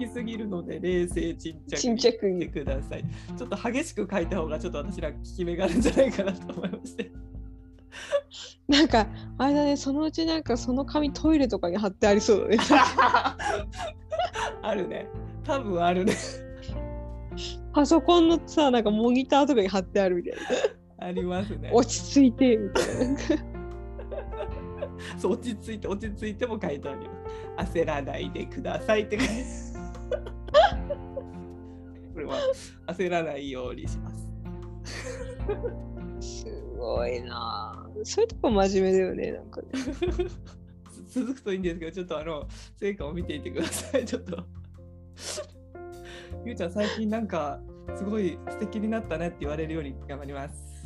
[0.00, 2.48] 行き過ぎるので冷静沈着沈着に。
[2.48, 3.04] ください。
[3.36, 7.10] ちょっと激しく書いた方がちょっと私ら効き目があるんじゃないかなと思いまして。
[8.68, 12.58] なんかあれだねそのうちなんかその紙トイレとかに貼ってありそうだね。
[14.62, 15.08] あるね。
[15.48, 16.14] 多分あるね。
[17.72, 20.32] パソコンのさなんかモニターとかに貼ってあるみたい
[20.98, 21.06] な。
[21.06, 21.70] ありますね。
[21.72, 23.18] 落ち着いてみたいな。
[25.16, 27.10] そう落ち着いて落ち着いても書いてあるよ。
[27.56, 29.34] 焦らないでくださいって書いて
[32.12, 32.36] これは
[32.88, 34.28] 焦らないようにします。
[36.20, 36.44] す
[36.76, 39.68] ごいなぁそういうとこ真面目だよねなんかね。
[41.08, 44.04] つ 続くといいんですけど、ちょっとあの成果を見ていてください。
[44.04, 44.44] ちょっと。
[46.44, 47.60] ゆうちゃん、最近なんか
[47.96, 50.78] すごい素敵になったねって言われるように頑張ります。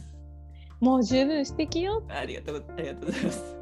[0.81, 2.03] もう十分素敵よ。
[2.09, 3.57] ありがとうありがとうございます。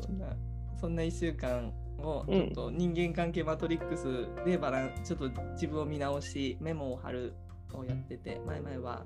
[0.02, 0.36] そんな
[0.80, 7.34] そんな1週間をちょっと人間関係マトリックスでバランちょっと自分を見直しメモを貼る
[7.72, 9.04] をやってて前々は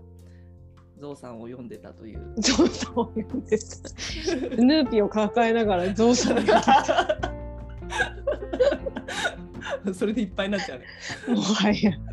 [0.99, 2.35] ゾウさんを読んでたという。
[2.39, 3.65] ゾウさんを読んでた。
[4.63, 6.63] ヌーピーを抱えながらゾウさんが
[9.95, 10.87] それでいっぱいになっちゃうね。
[11.29, 11.91] もはや。
[11.93, 12.05] も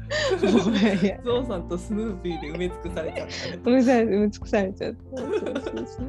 [0.72, 1.20] はや。
[1.24, 3.62] ゾウさんとスヌーピーで埋め尽くされちゃったね。
[3.64, 5.54] 埋めされ埋め尽くされちゃったそうそう
[5.88, 6.04] そ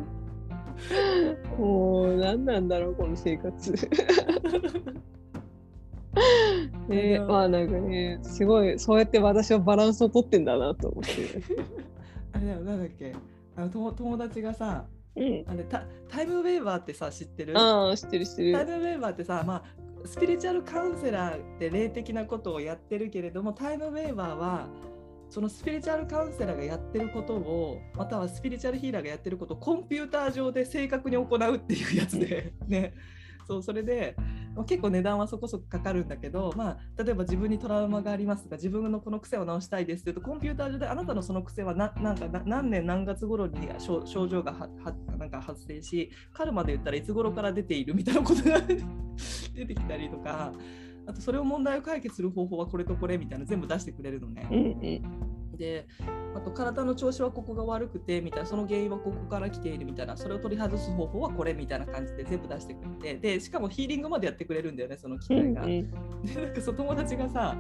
[1.57, 1.59] う。
[1.59, 3.73] もう何なんだろうこの生活。
[6.89, 11.11] ねまあなんかねすごいそうやって私はバランスを取ってんだなと思って。
[12.33, 13.15] あれだよ、なんだっけ？
[13.57, 14.85] あの友友達がさ
[15.17, 15.45] うん。
[15.47, 17.59] あれタタイムウェーバーってさ知ってる？
[17.59, 18.53] ああ知ってる知ってる。
[18.53, 19.63] タイムウェーバーってさ、まあ、
[20.07, 24.69] スピリチュアルカウンセラーで霊的なことをやってるけれどもタイムウェーバーは
[25.29, 32.95] そのスピリチュアルカウンセラーがやってることをまたはスピリチュアルヒーラーがやってることをコンピューター上で正確に行うっていうやつで ね
[33.47, 34.17] そうそれで
[34.57, 48.61] まあ結構値段はそこそこかかるんだけど、まあ、例えば自分にトラウマがありますとか自分のこの癖を直したいですって言うとコンピューター上であなたのその癖はななんかな何年何月頃に症症状がははなんか発生しカルマで言ったらいつ頃から出ているみたいなことが
[49.57, 50.53] 出てきたりとか
[51.07, 54.47] あとそれを問題を解決する方法はこれとこれみたいな全部出してくれるのね。
[54.51, 55.87] うんうんで
[56.35, 65.63] あと体の調子はここが悪くてみたいなその原因はここから来ているみたいなそれを取り外す方法はこれみたいな感じで全部出してくれてでしかもヒーリングまでやってくれるんだよねその機うん械が。
[65.63, 67.57] うんでなんかその友達がさ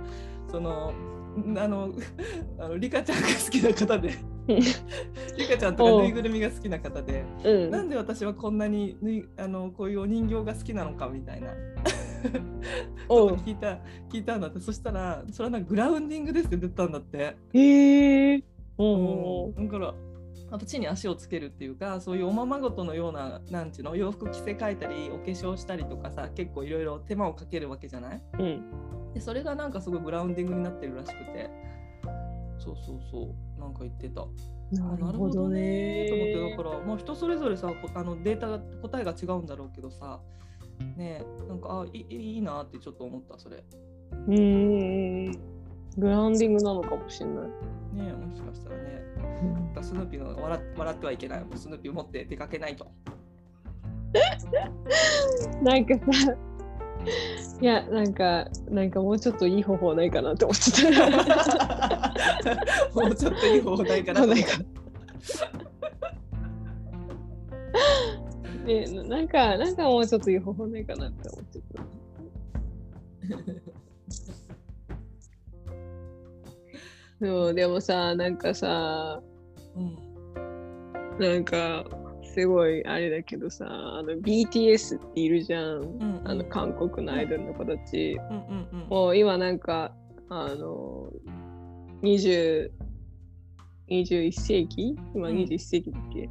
[0.50, 1.90] そのんあの
[2.61, 4.11] あのリカちゃんが好きな方で
[4.48, 7.70] リカちゃんとかぬいぐるみが好きな方でうん。
[7.70, 11.48] なんで私はこんなにぬいあのこういうお人形が好きなのかみたいな。
[13.09, 13.78] 聞いた
[14.11, 14.61] 聞いたんだって。
[14.61, 17.37] そしたらそれはなんかグラウンディングですって言ったんだって。
[17.52, 18.42] へえ。
[18.78, 19.94] おだから
[20.50, 28.22] あと地に足をつけるっていうかそういうおままごとのようななんていうの洋服着せ替えたりお化粧したりとかさ結構いろいろ手間をかけるわけじゃない？
[28.38, 28.62] うん。
[29.14, 31.50] でそれがなんかすごいグラウンディングになってるらしくて
[32.58, 33.60] そうそうそう。
[33.60, 34.22] なんか言ってた。
[34.22, 34.26] あ
[34.96, 36.08] なるほどね。
[36.08, 40.20] と思ってだから、まあ、人それぞれさこあのデータが答えが違うんだろうけどさ
[40.96, 43.62] ねえなんかあいいいいなってちょっと思ったそれ。
[44.12, 45.32] うーん
[45.98, 47.44] グラウンディングなのかもしれない。
[47.44, 47.50] ね
[47.98, 49.02] えもしかしたらね。
[49.16, 49.28] だか
[49.76, 51.44] らスヌーピーの笑笑ってはいけない。
[51.54, 52.86] スヌーピーを持って出かけないと。
[55.62, 56.36] なんかさ
[57.61, 60.90] いやなんかなんかもうちょっといい方法ないかなって思ってた。
[63.00, 64.26] もうちょっといい方法ないかな。
[64.26, 64.59] ないか
[68.64, 71.82] ねななんかなんかもうちょっといい方法ないかなって思ってた。
[77.24, 79.22] でもでもさなんかさ
[79.76, 79.96] うん。
[81.18, 81.87] なんか
[82.37, 89.94] すごいあれだけどさあの BTS っているじゃん、うんあの韓国のアイドルの子たち、うんうんうんもう今なんか
[90.29, 91.11] あの
[92.03, 92.70] 20
[93.88, 94.96] 21世紀？
[95.14, 95.37] 今うん。
[95.37, 96.29] 21世紀だっけ、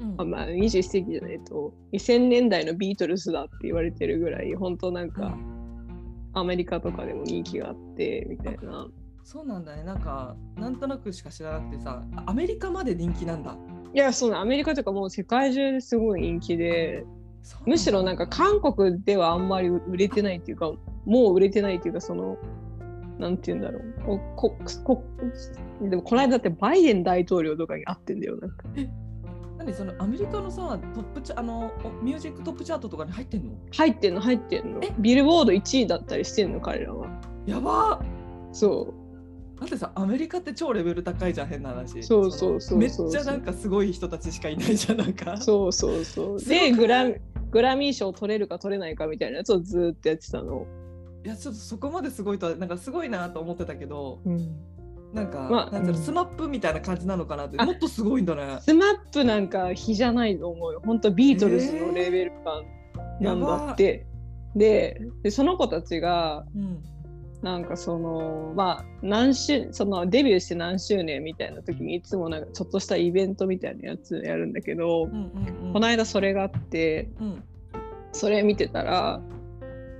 [0.00, 0.14] うん。
[0.18, 1.40] あまあ21世紀じゃない。
[1.44, 5.34] と2000年代のビートルズだって言われてるぐらい本当なんか
[6.34, 8.86] アメリカとかでも人気があってみたいな。
[9.24, 9.82] そうなんだね。
[9.84, 13.56] なんかなんとなくしか知らなくてさアメリカまで人気なんだ
[13.94, 17.04] いやそうねアメリカとかもう世界中ですごい人気で
[17.66, 20.72] むしろなんか韓国ではあんまり売れてないっていうか
[21.06, 22.36] もう売れてないっていうかその
[23.18, 23.94] なんて言うんだろう。
[24.06, 25.04] こここ
[25.82, 28.64] でもこの間だってバイデン大統領とかに会ってんだよなんか。
[29.58, 33.52] 何そのアメリカのさトップチャあのおミュージックトップチャートとかに入ってんの？
[33.72, 34.80] 入ってんの入ってんの。
[34.82, 34.92] え？
[34.98, 37.08] ビルボード1位だったりしてんの彼らは。
[37.46, 38.00] やば
[38.52, 38.94] そ
[39.60, 42.02] だってさアメリカって超レベル高いじゃん変な話。
[42.02, 45.34] そうそうそうそうめっちゃなんかすごい人たちしかいないじゃんなんか。
[45.34, 46.04] うそうそう。
[46.04, 47.06] そうでグラ
[47.50, 50.66] グラミー賞取れるか取れないかみたいなやつをずーっとやってたの、
[51.24, 54.20] いやちょっとそこまですごいとはなんかすごいなと思ってたけど
[55.14, 56.04] なんか、まあなんつうのうん。
[56.04, 57.64] スマップみたいな感じなのかなってあ。
[57.64, 60.82] もっとすごいんだねスマップなんか比じゃないと思うよ。
[60.84, 62.64] 本当ビートルズのレベル感
[63.20, 64.06] なんだって、
[64.54, 66.84] ででその子たちがうん
[67.42, 75.72] なんかそのまあ何周そのデビューして何周年みたいな時にいつもなんかちょっとしたイベントみたいなやつやるんだけど、うんうんうん。
[75.72, 77.44] この間それがあってうん。
[78.12, 79.20] それ見てたら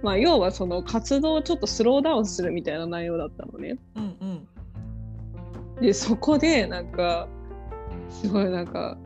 [0.03, 3.79] まあ要はその活動をちょっとスローダウンするみたいな内容だったのね。
[3.95, 5.81] うんうん。
[5.81, 7.29] でそこでなんか
[8.11, 8.99] すごいなんか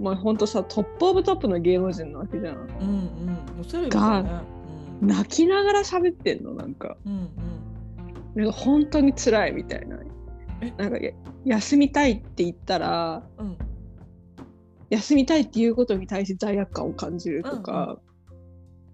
[0.00, 2.54] まあほんとさトップオブトップの芸能人なわけじゃん。
[2.56, 3.56] うんうん。
[3.56, 4.30] もうセレブだね。
[4.56, 4.61] うん
[5.02, 6.96] 泣きながら喋ってんのなんか。
[7.04, 8.42] うんうん。
[8.42, 9.98] なんか本当に辛いみたいな。
[10.60, 10.70] え？
[10.78, 11.12] なんかや
[11.44, 13.58] 休みたいって言ったらうん。
[14.90, 17.98] 休みたいっていうことに対して罪悪感を感じるとか、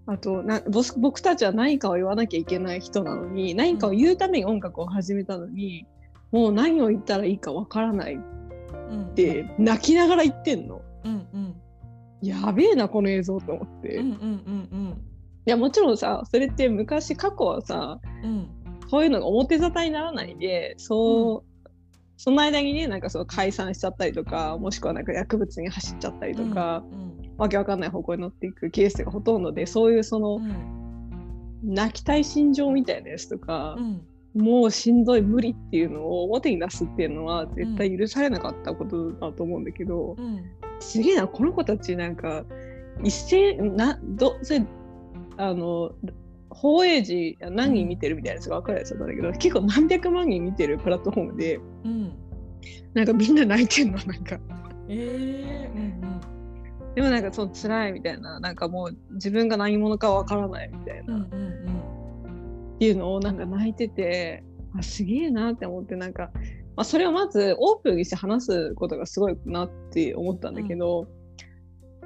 [0.07, 5.87] あとな僕僕たちは何かを言わなきゃいけない人なのに何かを言うために音楽を始めたのに、
[6.31, 8.19] もう何を言ったらいいかわからないっ
[8.91, 10.83] うんて泣きながら言ってんの。
[11.05, 11.55] うんうん。
[12.23, 15.05] やべえなこの映像と思って、うんうんうんうん
[15.51, 18.49] やもちろんさそれって昔過去はさうん。
[18.91, 21.69] そういうのが表沙汰にならないでそう、
[22.17, 27.09] その間にねなんかその解散しちゃったりとかもしくはなんか薬物に走っちゃったりとか、うん。
[27.37, 30.79] わけわかんない方向になっていくケースがほとんどでそういうそのうん。
[31.63, 34.43] 泣きたい心情みたいなやつとかう、ん。
[34.43, 40.45] もうしんどい無理っていうのを表に出すっていうのは絶対許されなかったことだと思うんだけど、うん。
[40.81, 42.45] すげえなこの子たちなんか
[43.03, 44.65] 一斉などそれ
[45.39, 45.93] あの
[46.51, 52.13] 放映時何人見てるみたいなやつが分かるやつだったんだけど、結構何百万人見てるプラットフォームでうん。
[52.95, 54.39] なんかみんな泣いてんのなんか。
[54.89, 55.99] えーうん
[56.95, 64.43] でもなんかその辛いみたいななんかもう自分が何者か分からないみたいな、うんうんうんっていうのをなんか泣いてて
[64.77, 66.31] あすげえなって思ってなんか、
[66.77, 71.07] まあ、それをまずオープンにして話すことがすごいなって思ったんだけど、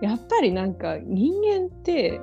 [0.00, 2.20] やっぱりなんか人間って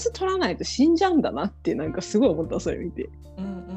[0.00, 3.08] ス取らないと死んじゃうんだなってなんかすごい思ったそれ見て。
[3.38, 3.70] うんうん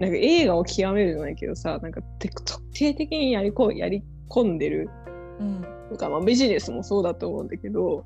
[0.00, 4.90] なんか映画を極めるじゃないけどさなんかて特定的にやりこやり込んでる
[5.38, 5.64] うん。
[5.90, 8.04] とか、まあ、ビジネスもそうだと思うんだけど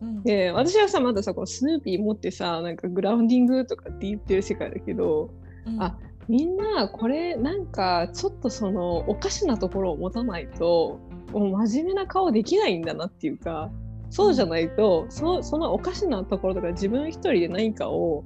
[0.00, 0.22] うん。
[0.22, 5.30] で私はさまださこのスヌーピー持ってさなんかグラウンディングとかって言ってる世界だけど
[5.66, 5.82] うん。
[5.82, 10.98] あみんなこれなんかちょっとそのおかしなところを持たないと
[11.32, 13.70] もう真面目な顔できないんだなっていうか
[14.14, 18.22] そうじゃないとそそのおかしなところとか自分一人で何かを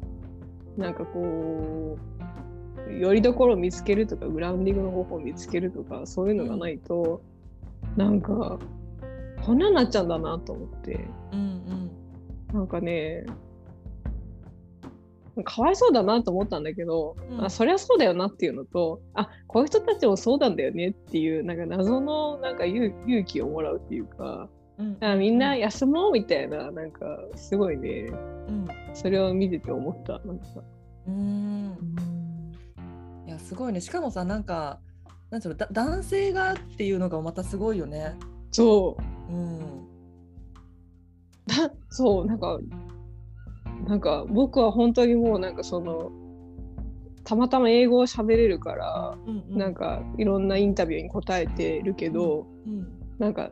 [0.76, 1.96] なんかこ
[2.86, 7.22] うよりどころを見つけるとかグラウンディングの方法を見つけるとかそういうのがないと、
[7.96, 8.58] なんか
[9.42, 11.08] こんなんなっちゃうんだなと思って。
[11.32, 11.90] うん。
[12.52, 13.24] なんかね
[15.44, 17.44] かわいそうだなと思ったんだけど、うん。
[17.46, 24.96] あそりゃそうだよなっていうのとあこういう人たちもそうなんだよねっていうなんか謎のなんか勇勇気をもらうっていうかうん。
[25.00, 28.10] あみんな休もうみたいななんかすごいね。
[28.48, 28.68] うん。
[28.94, 30.44] それを見てて思ったなんか。
[31.06, 31.76] うん。
[33.26, 33.80] いやすごいね。
[33.80, 34.80] しかもさなんか
[35.30, 38.14] なんていうのだ男性がっていうのがまたすごいよね。
[38.52, 38.96] そ
[39.28, 39.32] う。
[39.32, 39.58] うん。
[41.46, 42.58] だそうなんか
[43.86, 46.12] なんか僕は本当にもうなんかその
[47.24, 49.58] たまたま英語を喋れるから、うんうん。
[49.58, 52.88] なんかいろんなインタビューに答えてるけど、うん。
[53.18, 53.50] なんか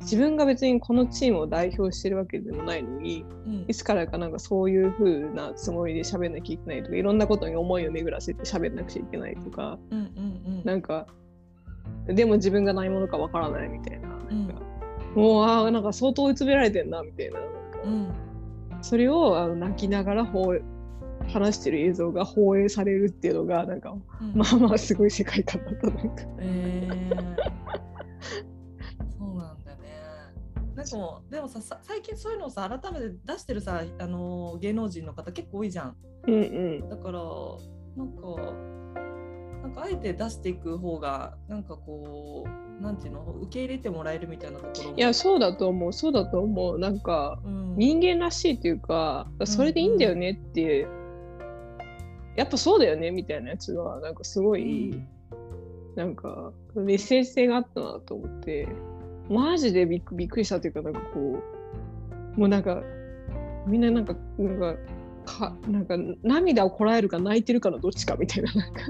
[0.00, 3.64] 自分が別にこのチームを代表してるわけでもないのにうん。
[3.68, 11.06] いつからかなんかそういう風なつもりで喋んなきゃいけないとかいろんなことに思いを巡らせて喋んなくちゃいけないとかうんうんなんか
[12.06, 14.48] でも自分が何者かわからないみたいなうん。
[14.48, 14.62] なんか、
[15.14, 18.12] もうあーなんか相当追い詰められてんなみたいななんかうん。
[18.82, 20.54] それをあの泣きながら放
[21.28, 24.32] 話してる映像が放映されるっていうのがなんかうん。
[24.34, 26.22] まあまあすごい世界観だったなんか。
[26.38, 28.49] えー。
[30.74, 35.96] なんかでもささ最近そういうのをさ改めて出してるさあのー芸能人の方結構多いじゃん。
[36.26, 36.38] うんう
[36.84, 36.88] ん。
[36.88, 37.20] だから
[37.96, 38.52] なんか
[39.62, 44.96] なんかあえて出していく方がなんかこうなんていうの受け入れてもらえるみたいなところも。
[44.96, 45.92] いやそうだと思う。
[45.92, 46.78] そうだと思う。
[46.78, 50.86] なんかうん、人間らしいっていうかそれでいいんだよねって、
[52.36, 55.08] やっぱそうだよねみたいなやつがなんかすごい、うん。
[55.96, 58.68] なんかメッセージ性があったなと思って
[59.30, 61.42] マジでびっくびっくりしたっていうかなんかこ
[62.36, 62.82] うもうなんか
[63.66, 64.76] みんななんかなんか
[65.24, 68.82] かなんか涙をこらえるか泣いてるかのどっちかみたいななんか。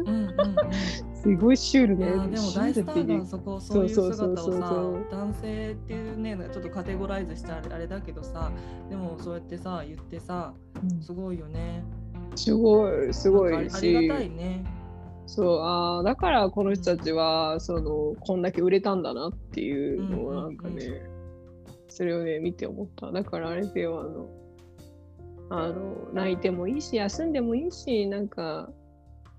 [1.15, 4.61] すごいシュールねでも大スターがそこそういうそう姿をそうそう。
[4.63, 8.51] さそう男性っていうねちょっとカテゴライズしてあれあれだけどさ
[8.89, 11.03] でもそうやってさ言ってさうん。
[11.03, 11.85] すごいよね。
[12.37, 13.69] すごいすごいあり
[14.09, 14.65] がたいね
[15.31, 21.01] そうあーだからこの人たちはそのこんだけ売れたんだなっていうのをなんかね、うんう
[21.89, 23.13] それをね見て思った。
[23.13, 24.29] だからあれではあの
[25.51, 28.71] あの泣いてもいいし休んでもいいしなんか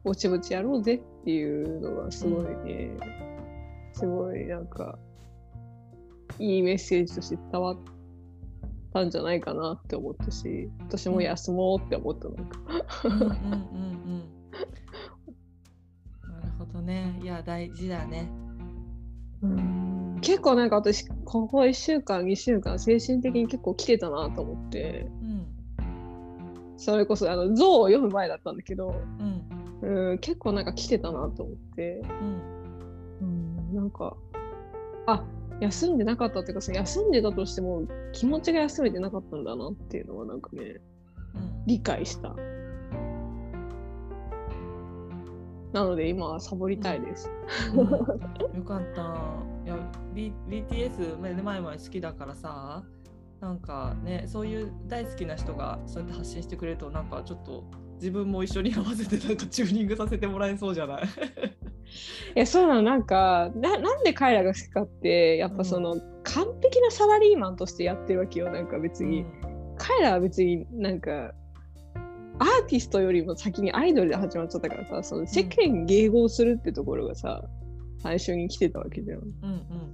[0.06, 2.98] ぼちぼちやろうぜっていうのがすごいね、
[3.92, 4.98] すごいなんか
[6.40, 7.78] いいメッセージとして伝わっ
[8.94, 12.60] たんじゃないかなって思ったし私も休もうって思ったなんか。
[13.04, 13.34] うんうんうんう
[14.38, 14.41] ん
[16.82, 18.30] どねいや大事だね。
[20.22, 25.08] 結構なんか私ここ1週間2週間精神的に結構来てたなと思って。
[25.22, 25.32] うん
[26.82, 28.96] それこそあの像を読む前だったんだけど、
[29.84, 30.10] うん。
[30.12, 32.02] うん、結構なんか来てたなと思って、
[33.22, 33.68] うん。
[33.70, 34.18] うん、なんか
[35.06, 35.24] あ
[35.60, 40.82] 休んでなかったっていうかその休んでたとしても気持ちが休めてなかったんだなっていうのはなんかね
[41.36, 41.66] うん。
[41.68, 42.36] 理解した
[45.74, 47.30] なので今はサボりたいです、
[47.74, 48.58] うん。
[48.58, 49.02] よかった。
[49.66, 49.78] いや、
[50.14, 52.84] B、BTS 前前々好きだからさ
[53.40, 57.64] なんかねそういう大好きな人がそうやって発信してくれるとなんかちょっと
[57.96, 61.04] 自分も一緒に合わせてなんかチューニングさせてもらえそうじゃない？
[62.36, 62.82] いやそうなの。
[62.82, 68.50] なんかななんで彼らが好きかってやっぱその、完璧なサラリーマンとしてやってるわけよ。
[68.52, 69.26] なんか別に、
[69.78, 71.34] 彼らは別になんか
[72.42, 77.44] アーティストよりも先にアイドルで始まっちゃったからさその世間迎合するってところがさ、
[78.02, 79.20] 最初に来てたわけじゃん。
[79.20, 79.26] うん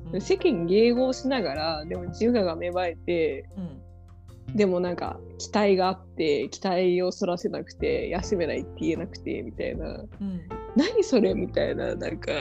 [0.07, 4.55] うんうん、世間迎合しながらでも自我が芽生えてうん。
[4.55, 9.85] でもなんか期待があって期待をそらせなくて休めないって言えなくてみたいな。
[9.87, 10.41] うん。
[10.77, 12.31] 何それみたいななんか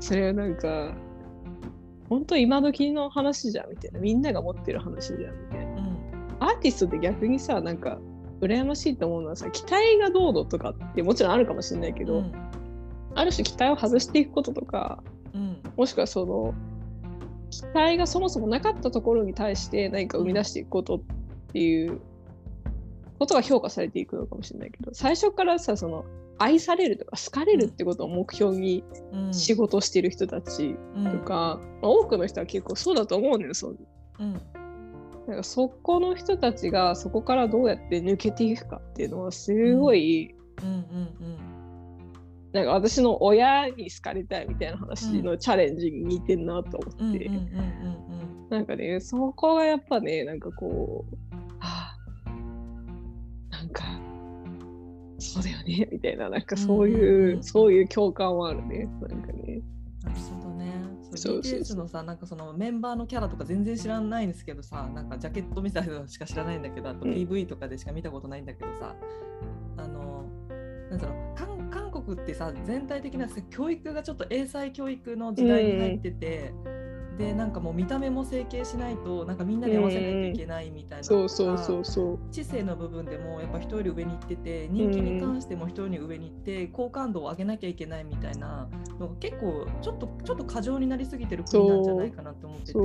[0.00, 0.96] それはなんか
[2.08, 4.00] 本当今時の話じゃんみたいな。
[4.00, 5.72] みんなが持ってる話じゃんみたいな。
[5.74, 5.96] うん。
[6.40, 8.00] アーティストって逆にさなんか
[8.40, 12.32] 羨ましいと思うのはさ期待がどうのとかってもちろんあるかもしれないけど、うん。
[13.14, 15.02] ある種期待を外していくこととか
[15.34, 15.62] うん。
[15.76, 16.54] もしくはその
[17.50, 21.00] 期待がそもそもなかったところに対して何か生み出していくことっ
[21.52, 22.00] ていう
[23.18, 26.04] ことが評価されていくのかもしれないけど最初からさその
[26.38, 29.34] 愛されるとか好かれるってことを目標にうん。
[29.34, 31.18] 仕事してる人たちうん。
[31.18, 33.78] とか、まあ多くの人は結構そうだと思うのよそう。
[34.20, 34.40] うん
[35.26, 41.50] なんかそこの人たちがそこからどうやって抜けていくかっていうのはすごい、うんうん
[42.52, 47.30] なんか私の親に好かれたいみたいな話のチャレンジに似てんなと思って、
[48.50, 51.14] なんかねそこがやっぱねなんかこう
[51.60, 51.94] は
[52.24, 52.30] あ
[53.50, 53.84] なんか
[55.20, 57.42] そうだよねみたいななんかそういう,、うんうんうん。
[57.44, 59.60] そういう共感はあるねなんかね。
[60.02, 60.72] なるほどね。
[61.10, 67.12] BTS のさなんかそのメンバーのキャラとか全然知らないんですけどさなんかジャケットみたいなのしか知らないんだけどあとうん。
[67.12, 68.94] PV とかでしか見たことないんだけどさ、
[69.76, 70.24] あの
[70.90, 76.52] なんだろう韓韓国ってさ全体的な教育がちょっと英才教育の時代に入ってて、
[77.20, 88.68] でなんかもう見た目も整形しないとなんかみんなに合わせないといけないみたいなそうのとかそうそうそう知性の部分でもやっぱ人より上に行ってて人気に関しても人より上に行って好感度を上げなきゃいけないみたいな
[88.98, 92.78] のが結構ちょっとちょっと過剰になりすぎてる国なんじゃないかなと思ってて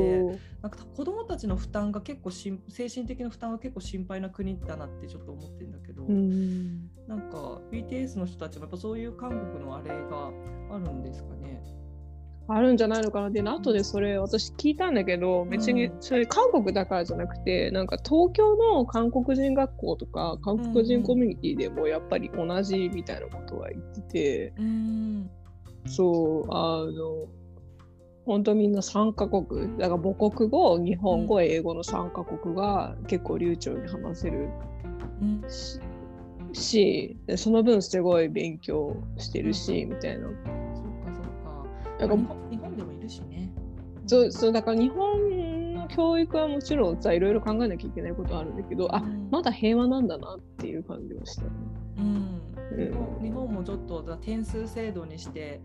[0.61, 6.89] なんか子供たちの負担が結構しん精神的な負担が結構心配な国だなってちょっと思ってるんだけど、うん。
[7.07, 10.31] なんか BTS の人たちもやっぱそういう韓国のあれが
[10.75, 11.61] あるんですかね。
[12.47, 13.29] あるんじゃないのかな。
[13.29, 24.53] で後でそれ私聞いたんだけど別にうんそれ韓国だからじゃなくてなんか東京の韓国人学校とか韓国人コミュニティでもやっぱり同じみたいなことは言ってて。
[24.57, 25.29] うん
[25.87, 27.27] そうあの
[28.25, 34.49] 本当みんな3カ国だから母国語日本語、英語の3カ国が結構流暢に話せる
[35.21, 35.43] うん。
[35.47, 35.79] し
[36.53, 40.29] しでその分すごい勉強してるし、みたいな。
[41.99, 42.17] そっかそっか。
[42.17, 43.51] なんか日本でもいるしね。
[44.07, 49.29] そうそうだから日本の教育はもちろんさいろいろ考えなきゃいけないことはあるんだけど、あうん。
[49.31, 51.45] まだ平和なんだなっていう感じはした。
[51.97, 52.41] うん。
[52.71, 53.23] うん。
[53.23, 55.61] 日本もちょっとだ点数制度にして、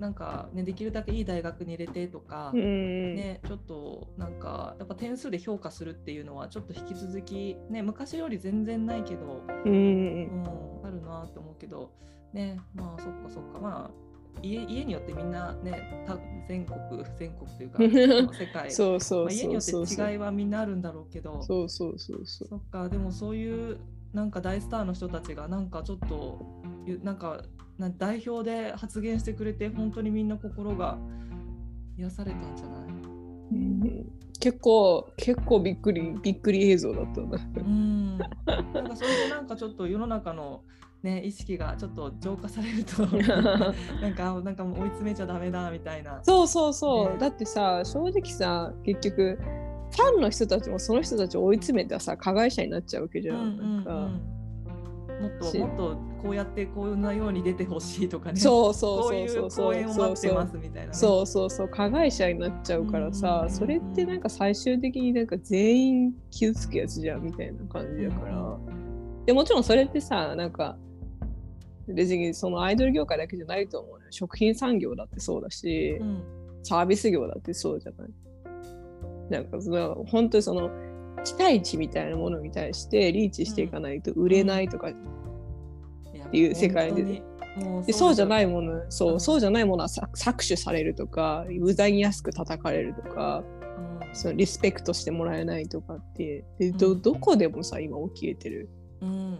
[0.00, 3.14] なんか、ね、できるだけいい大学に入れてとか、うん。
[3.14, 9.72] ね、ちょっとなんかやっぱ点数で評価するっていうのはちょっと引き続き、ね、昔より全然ないけど、うん。
[9.72, 11.92] うん、あるなと思うけど、
[12.32, 13.60] ね、まあそっかそっか。
[13.60, 14.03] まあ
[14.42, 16.18] 家家によってみんなねた
[16.48, 16.78] 全国
[17.18, 17.82] 全国というか
[18.38, 18.70] 世界。
[18.70, 21.42] そうそうまあ、家によそうそうって違いはみんなあるんだろうけど。
[21.42, 22.48] そうそうそうそう。
[22.48, 23.78] そっかでもそういう
[24.12, 26.38] なんか大スターの人たちがなんかちょっと
[26.86, 27.42] ゆなんか
[27.78, 30.98] な代表で発言してくれて本当にみんな心が
[31.96, 32.88] 癒されたんじゃない？
[33.52, 34.12] うん。
[34.40, 37.38] 結構結構びっくりびっくり映像だったな。
[37.56, 38.18] うん。
[38.18, 40.62] なんかそれでなんかちょっと世の中の
[41.04, 43.06] ね意識がちょっと浄化されると
[44.00, 46.18] なんかなんかもう追い詰めちゃダメだみたいな。
[46.22, 47.18] そうそうそう、ね。
[47.18, 49.38] だってさ正直さ結局
[49.90, 53.36] ファンの人たちもその人たちを追い詰めてさ加害者になっちゃうわけじゃん。
[53.36, 53.58] うんうんうん。
[53.58, 54.24] なんか。
[55.20, 55.58] もっとし。
[55.58, 58.40] もっとこうやってこんなように出てほしいとかね。
[58.40, 59.74] そうそうこうそうそう。
[59.74, 59.84] そう
[60.90, 61.68] そうそうそう。
[61.68, 68.58] 加害者になっちゃうからさそれってなんか最終的になんか全員傷つくやつじゃんみたいな感じだから。
[69.26, 70.76] でもちろんそれってさなんか
[71.88, 74.06] 別にそのアイドル業界だけじゃないと思うよ。
[74.10, 76.22] 食品産業だってそうだし、うん。
[76.62, 78.10] サービス業だってそうじゃない？
[79.30, 80.70] なんかその本当にその
[81.24, 84.92] 期待値みたいなものに対してリーチしていかないと売れないとか、っ
[86.30, 87.22] ていう世界で。
[87.86, 89.20] でそうじゃないいものそう,、うん。
[89.20, 93.44] そうじゃないものはさ搾取されるとか無駄に安く叩かれるとか
[94.12, 97.02] そのリスペクトしてもらえないとかってでどうん。
[97.02, 98.68] どこでもさ今起きてる。
[99.02, 99.38] うん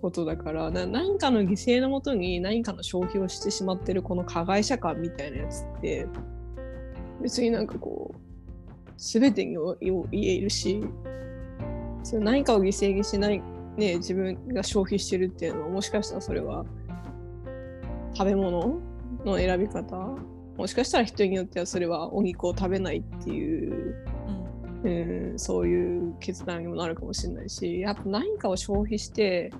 [0.00, 6.06] ことだからな何かの犠牲のもとに何かの消費をしてしまってるこの加害者感みたいなやつって
[7.22, 10.82] 別になんかこう全てにを言えるし
[12.02, 13.42] それ何かを犠牲にしない、
[13.76, 16.64] ね、自分が消費してるっていうのはもしかしたらそれは
[18.14, 18.80] 食べ物
[19.24, 19.96] の選び方
[20.56, 23.96] もしかしたら人によってはそれはお肉を食べないっていう、
[24.84, 29.52] うん、うん、そういう決断にもなるかもしれないしやっぱ何かを消費して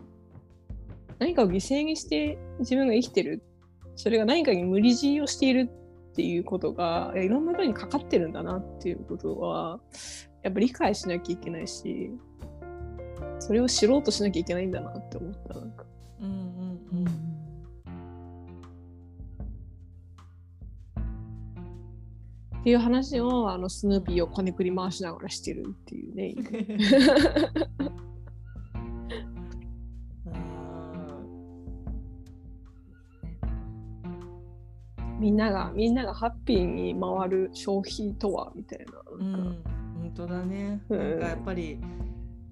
[1.20, 3.42] 何かを犠牲にして自分が生きてる
[3.94, 9.78] それが何かに無理強いをしているっていうことがいろんなことにかかってるんだなっていうことは
[10.42, 12.10] やっぱ理解しなきゃいけないし
[13.38, 15.84] それを知ろうとしなきゃいけないんだなって思ったなんか。
[16.20, 17.30] うんうんうん
[22.60, 26.34] っていう話をあのスヌーピーをこねくり回しながらしてるっていうね。
[35.20, 38.84] みんながみんながハッピーに回る消費とはみたいな。
[39.12, 39.62] うん、
[40.00, 40.80] 本当だね。
[40.88, 41.78] なんかやっぱり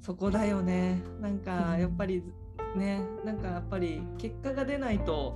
[0.01, 1.03] そこだよね。
[1.21, 2.23] なんかやっぱり
[2.77, 5.35] ね、なんかやっぱり結果が出ないと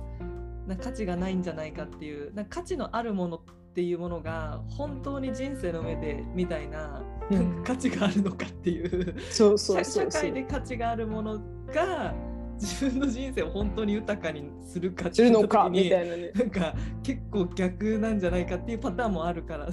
[0.67, 2.31] な価値がないんじゃないかっていう。
[2.35, 3.41] な価値のあるものっ
[3.73, 9.83] ていうものが本当に人生の上でみたいな、うん、価値があるのかっていうそうそう。
[9.83, 11.39] 社会で価値があるもの
[11.73, 12.13] が
[12.63, 16.31] 自分の人生を本当に豊かにするかっていうのかみたいなね。
[16.33, 19.65] なんか結構逆なんじゃないかっていうパターンもあるから。
[19.65, 19.71] な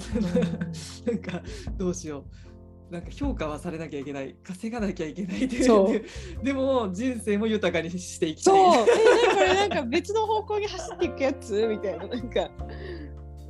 [1.12, 1.42] んか
[1.78, 2.24] どうしよ
[2.90, 2.92] う。
[2.92, 4.34] なんか評価はされなきゃいけない。
[4.42, 6.04] 稼がなきゃいけないっていう
[6.42, 8.54] でも人生も豊かにしていきたい。
[8.54, 8.86] そう。
[8.88, 11.66] えこれなんか別の方向に走っていくやつ？
[11.68, 12.08] みたいな。
[12.08, 12.50] なんか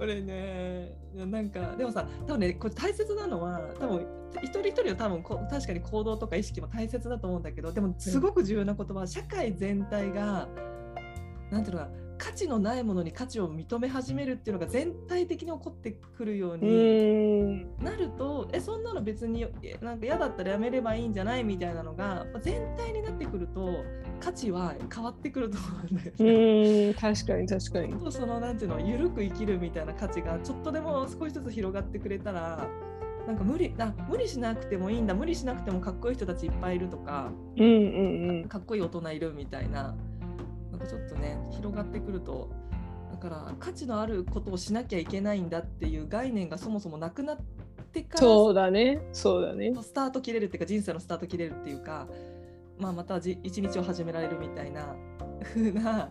[0.00, 0.96] これね。
[1.14, 4.06] なんかでもさ多分ねこれ大切なのは多分
[4.42, 10.48] 一人一人は多分こ確かに行動とか意識も大切だと思うんだけどでもすごく重要な言葉は社会全体が
[11.50, 19.46] 何ていうのか価値のないものに価値を認め始めるっていうのが全体的に起こってくるようになるとえそんなの別に
[19.80, 23.84] なんか嫌だったらやめればいいんじゃないみたいなのが全体になってくると
[24.30, 26.94] 価値は変わってくると思うんだよね。
[26.94, 28.12] 確かに確かに。
[28.12, 32.68] そのなんていうの緩く生きるみたいな価値がちょっとでも少しずつ広がってくれたら
[33.26, 39.96] なんか無理あ無理しなくてもいいんだ無理しなくてもかっこいい人たちいっぱいいるとか、うんうんうん、かっこいい大人いるみたいな
[40.70, 42.50] なんかちょっとね広がってくると
[43.10, 47.38] だから価値のあることをしなきゃいけないんだっていう概念がそもそもなくなっ
[47.92, 52.06] てからそうだねそうだねスタート切れるっていうか人生のスタート切れるっていうか、
[52.80, 54.96] まあ、また一日を始められるみたいな
[55.42, 56.10] 風な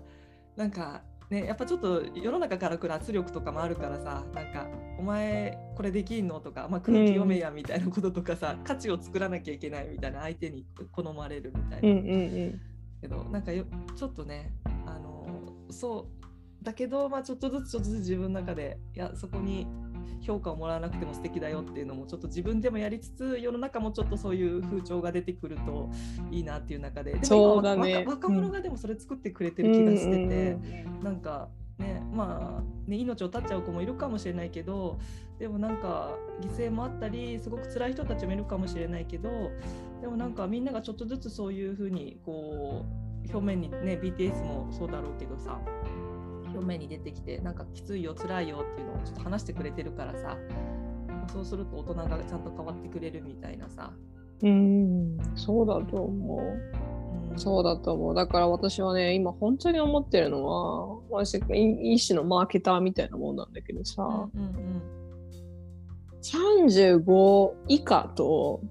[0.56, 4.68] なんかね、やっぱちょっと世の中から来る圧力とかもあるからさなんか
[4.98, 11.90] 「お前これできんの?」とか、まあ、空気読めやみたいなこととかさ、うん、価値を作らなきゃいけないみたいな相手に好まれるみたいな。
[11.90, 12.62] うんうんうん
[13.02, 13.66] けどなんかよ
[13.96, 14.52] ちょっとね
[14.86, 15.26] あの
[15.70, 16.10] そ
[16.62, 19.66] うだけど、まあ、ちょっとずつちょっとずつ自分の中でいやそこに
[20.22, 25.90] 評価をもらわなくても素敵だよっていうのもちょっと自分でもやりつつ世の中もちょっとそういう風潮が出てくると
[26.32, 27.14] いいなっていう中で。
[27.14, 35.00] でも今、ね、若者がでもそれ作ってくれてる気がしてて、うん、なんかねまあね命を絶っちゃう子もいるかもしれないけど
[35.40, 39.52] でもなんか犠牲もあったりすごく辛い人たちもいるかもしれないけど
[40.02, 45.60] でもなんかみんながちょっとずつそういうふうにこう表面にね BTS もそうだろうけどさ
[46.60, 50.38] 表面に出てきてなんかきついよ辛いよっていうのをちょっと話してくれてるからさ
[51.32, 53.92] そうすると大人がちゃんと変わってくれるみたいなさ。
[54.42, 58.16] うんそうだと思う、うん、そうだと思う。
[58.16, 64.82] だから私はね今本当に思ってるのは私一種のマーケターみたいなもんなんだけどさ、うんうんうん。
[66.22, 68.62] 35以下と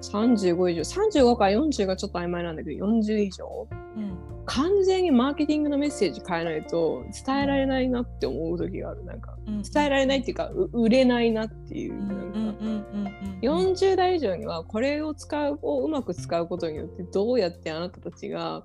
[0.00, 4.16] 35以上35から40がちょっと曖昧なんだけど40以上、うん、
[4.50, 9.04] 完全にマーケティングのメッセージ変えないと伝えられないなって思う時がある。
[9.04, 12.64] なんか、うん、伝えられないっていうか売れないなっていうなんか。
[13.42, 18.64] 40代以上にはこれを使うをうまく使うことによってどうやってあなたたちが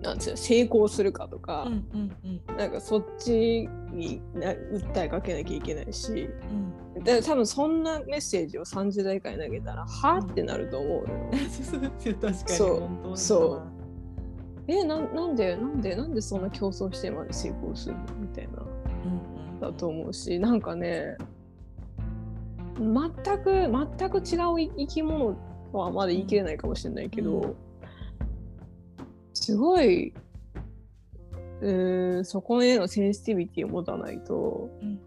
[0.00, 6.30] なんですよ成功するかとか、うんうんうん、なんかそっちに訴えかけなきゃいけないし、
[6.96, 11.30] うん、で多分そんなメッセージを30代以下に投げたら、はってなると思うのよ。
[13.12, 13.77] う そう
[14.70, 18.02] えななんでなんでなんでそんな競争してまで成功するの？
[18.20, 21.16] みたいな、うんうん、だと思うしなんかね
[22.78, 23.10] 全
[23.42, 23.50] く
[23.98, 25.34] 全く違う生き物
[25.72, 27.56] とはまだ言い切れないかもしれないけど、うん。
[29.32, 30.12] すごい
[31.62, 35.00] うんそこへのセンシティビティを持たないと、うん、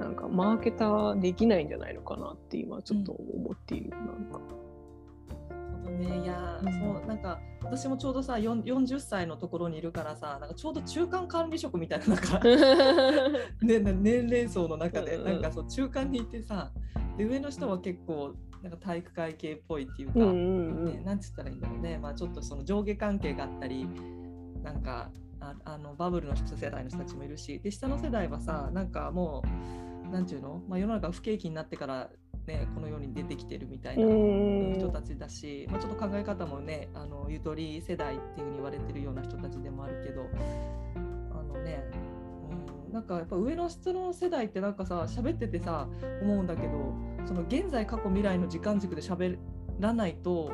[0.00, 4.40] なんかマーケターできないんじゃないのかなって今ちょっと思っている、うん、なんか。
[5.98, 6.24] そうね。
[6.24, 6.72] いや、うん。
[6.72, 12.40] そうなんか私もちょうどさよん40歳のところにいるからさなんかちょうど中間管理職みたいななんか
[13.60, 16.72] 年齢層の中で、なんかそう中間にいてさ
[17.16, 23.86] で上の人は結構なんか体育会系っぽいっていうか、うんうんね、なんつったらいいんだろうね、まあ、ちょっとその上下関係があったり
[24.62, 25.10] なんか
[25.40, 29.42] ああのバブルの人世代の人たちもいるしで下の世代はさなんかも
[30.08, 32.10] うなんていうの、まあ、世の中が不景気になってから、
[32.46, 34.06] ね、この世に出てきてるみたいな。
[34.06, 40.22] うん人たちだし、まあ、ちょっと考え方もねあのゆとり世代っていうふうに言われてるような人たちでもあるけど
[41.32, 41.84] あのね、
[42.88, 45.88] うん、なんかやっぱ上の人の世代ってなんかさ喋っててさ
[46.22, 46.94] 思うんだけど
[47.26, 49.38] その現在過去未来の時間軸で喋
[49.78, 50.52] らないと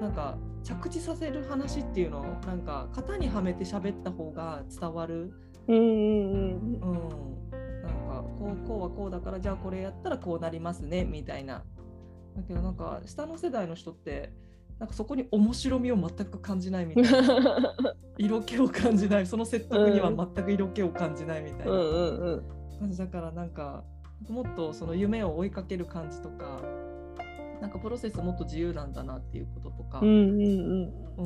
[0.00, 5.32] なんか着地させる話っていうのをなんか型にはめて喋った方が伝わる。
[5.66, 7.16] うんうんうんうん、なんか
[8.38, 11.64] こうこうはこうだからじゃあこれやったらこうなりますねみたいな。
[12.36, 14.32] だけどなんか下の世代の人って
[14.78, 17.76] なんかそこに面白みを全く感じないみたいな。
[18.18, 19.26] 色気を感じない。
[19.26, 21.72] その説得には全く色気を感じないみたいな
[22.78, 23.84] 感じだからなんか
[24.28, 26.60] もっとその夢を追いかける感じとか
[27.60, 31.24] なんかプロセスもっと自由なんだなっていうこととか、うんうんうん。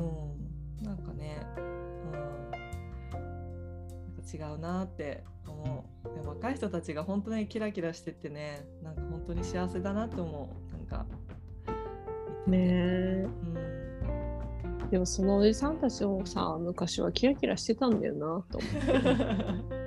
[0.81, 2.23] うん、なんかね、うん、なん
[4.17, 5.25] か違うなって
[5.63, 5.85] 思
[6.25, 6.29] う。
[6.29, 10.73] 若い人たちが本当にキラキラしててね、なんか本当に幸せだなって思う。
[10.73, 11.07] なんか
[12.47, 13.27] ねえ。
[14.83, 18.69] うん、でもそのおじさんたちもさ昔はキラキラしてたんだよなと思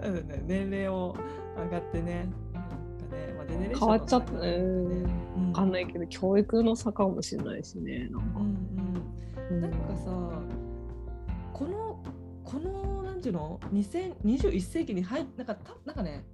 [0.00, 1.16] なのでね、年齢を
[1.56, 2.76] 上がってね、なんか
[3.10, 4.38] ね、まあ、ジェネレーション変わっちゃったね。
[4.56, 5.48] うん。
[5.48, 8.40] わかんないけど教育の差かもしれないしねなんか。
[8.40, 8.58] うん。
[9.50, 10.10] うん、なんかさ
[11.52, 11.87] この
[12.48, 16.24] このなんていうの？2021世紀に入っなんかたなんかね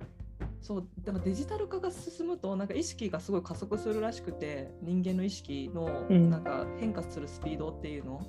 [0.61, 6.31] そうだからデジタル化が進むとなんか意識がすごい加速するらしくて人間の意識のうん。
[6.31, 8.25] なんか変化するスピードっていうの、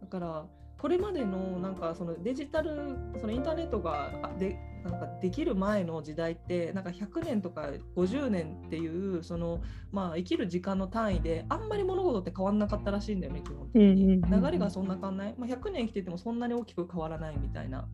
[0.00, 0.46] だから
[0.78, 4.58] これまでのなんかそのデジタルそのインターネットがあで
[4.88, 9.60] なんかできる前の時代ってなんか100年とか50年っていうその
[9.92, 17.88] まあ生きる時間の単位であんまり物事って変わんなかったらしいんだよね基本的に、うんうんうんうん流れがそんな変わんない、まあ、100年生きててもそんなに大きく変わらないみたいな。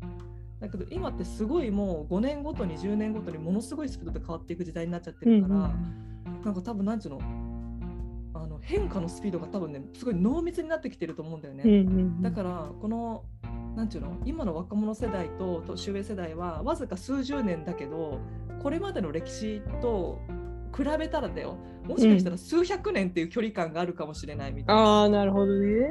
[0.60, 5.54] だけど今ってすごいもう5年ごとに10年ごとにものすごいスピードで変わっていく時代になっちゃってるから、
[6.44, 7.20] なんか多分なんちゅうの
[8.34, 11.62] あの変化のスピードが多分ねすごい濃密になってきてると思うんだよね。
[11.64, 12.22] うんうん。
[12.22, 13.24] だからこの
[13.74, 14.16] なんていうの？
[14.24, 18.20] 今の若者世代と年上世代はわずか数十年だけど
[18.62, 20.20] これまでの歴史と
[20.76, 21.56] 比べたらだよ。
[21.84, 25.86] もしかしたら数百年っていう距離感があるかもしれないみたいな、ああなるほどね。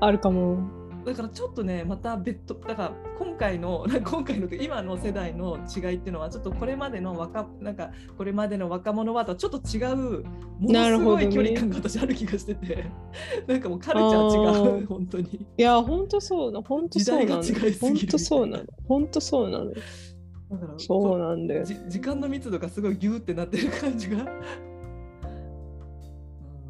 [0.00, 0.58] あるかも
[1.06, 10.24] だからちょっとねまた別途だから今回の 今回の今の世代の違いっていうのはちょっとこれまでの若なんかこれまでの若者はとはちょっと違う
[10.58, 12.86] ものすごい距離感が私ある気がしてて
[13.46, 15.46] なんかもうカルチャー違う本当に。
[15.56, 17.42] いやほんとそうなほんとそうなの。
[17.42, 18.06] 時代が違いすぎる。
[18.06, 18.64] ほんとそうなの。
[18.88, 19.70] ほんとそうなの。
[19.70, 21.64] だからそうなんだよ。
[21.64, 24.24] じ時間の密度がすごいギューってなってる感じが。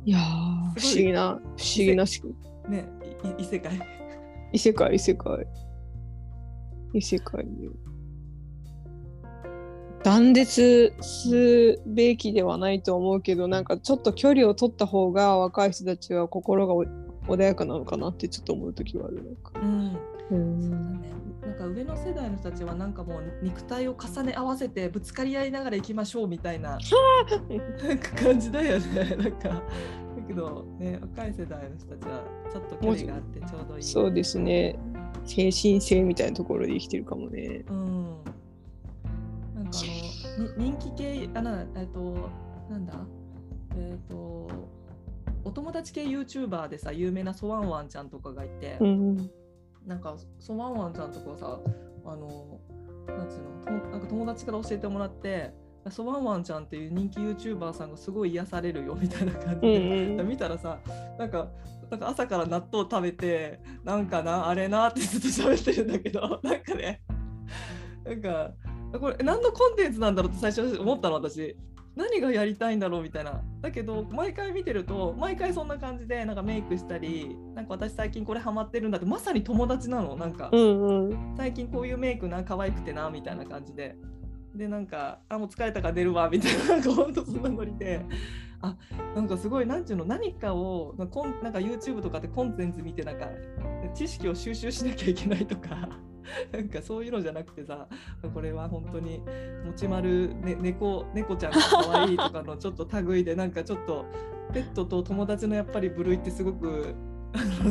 [0.05, 1.41] いやー不思議な不思
[1.79, 2.23] 議なし
[2.69, 2.87] ね
[3.39, 3.96] 異世界。
[4.53, 5.47] 異世界異世界
[6.93, 7.71] 異世界に
[10.03, 16.85] 断絶すべきではないと思うけどなんかちょっと距離を取った方が若い人たちは心がお
[17.27, 19.53] 穏やかなのかなってちょっと思う時はあるなんか。
[19.61, 19.99] うん
[20.31, 21.11] うんそうだね。
[21.43, 26.79] なんか上の世代の人たちはなんかもう肉体を重ね合わせてぶつかり合いながら行きましょうみたいな
[28.21, 29.17] 感じだよね。
[29.17, 29.63] なんかだ
[30.27, 32.23] けどね若い世代の人たちは
[32.53, 33.83] ちょっと距離があってちょうどいい。
[33.83, 34.79] そうですね
[35.25, 37.65] 精神性みたいなところで生きてるかもね。
[37.69, 38.05] うん。
[39.55, 39.71] なんか
[40.37, 42.31] あのに人気系あなえっと
[42.71, 42.95] なんだ？
[43.77, 44.49] えっと
[45.45, 49.31] お友達系 YouTuber でさ有名なソワンワンちゃんとかがいて、うん
[49.87, 51.61] なんかソワンワンちゃんとかさ
[52.05, 52.61] あの
[53.07, 53.81] なんつうの？
[53.81, 55.53] となんか友達から教えてもらって
[55.91, 60.29] ソワンワンちゃんっていう人気 YouTuber さんがすごい癒されるよみたいな感じうで、んうん。
[60.29, 60.79] 見たらさ
[61.19, 61.49] なんか
[61.91, 66.41] なんか朝から納豆食べてなんかなあれなってずっと喋ってるんだけど。
[66.43, 67.01] なんかね。
[68.05, 68.53] なんか
[69.01, 71.57] これ何のコンテンツなんだろうって最初思ったの私。
[71.95, 73.43] 何がやりたいんだろうみたいな。
[73.63, 80.51] だけど毎回見てると毎回そんな感じでなんかメイクしたりなんか私最近これハマってるんだってまさに友達なのなんか。
[80.53, 81.35] うんうん。
[81.37, 83.97] 最近こういうメイクな可愛くてなみたいな感じで
[84.57, 88.05] でなんかあもう疲れたから寝るわみたいななんかほんとそんなノリで。
[88.63, 88.75] あ
[89.15, 91.21] なんかすごいなんていうの何かをなんか
[91.59, 93.29] YouTube とかでコンテンツ見てなんか
[93.95, 95.89] 知識を収集しなきゃいけないとか
[96.53, 97.87] なんかそういうのじゃなくてさ
[98.35, 99.23] これは本当に
[99.67, 104.07] 持ち丸、ね、猫猫ちゃんが可愛いとかのちょっと類でなんかちょっと
[104.53, 106.95] ペットと友達のやっぱり部類ってすごく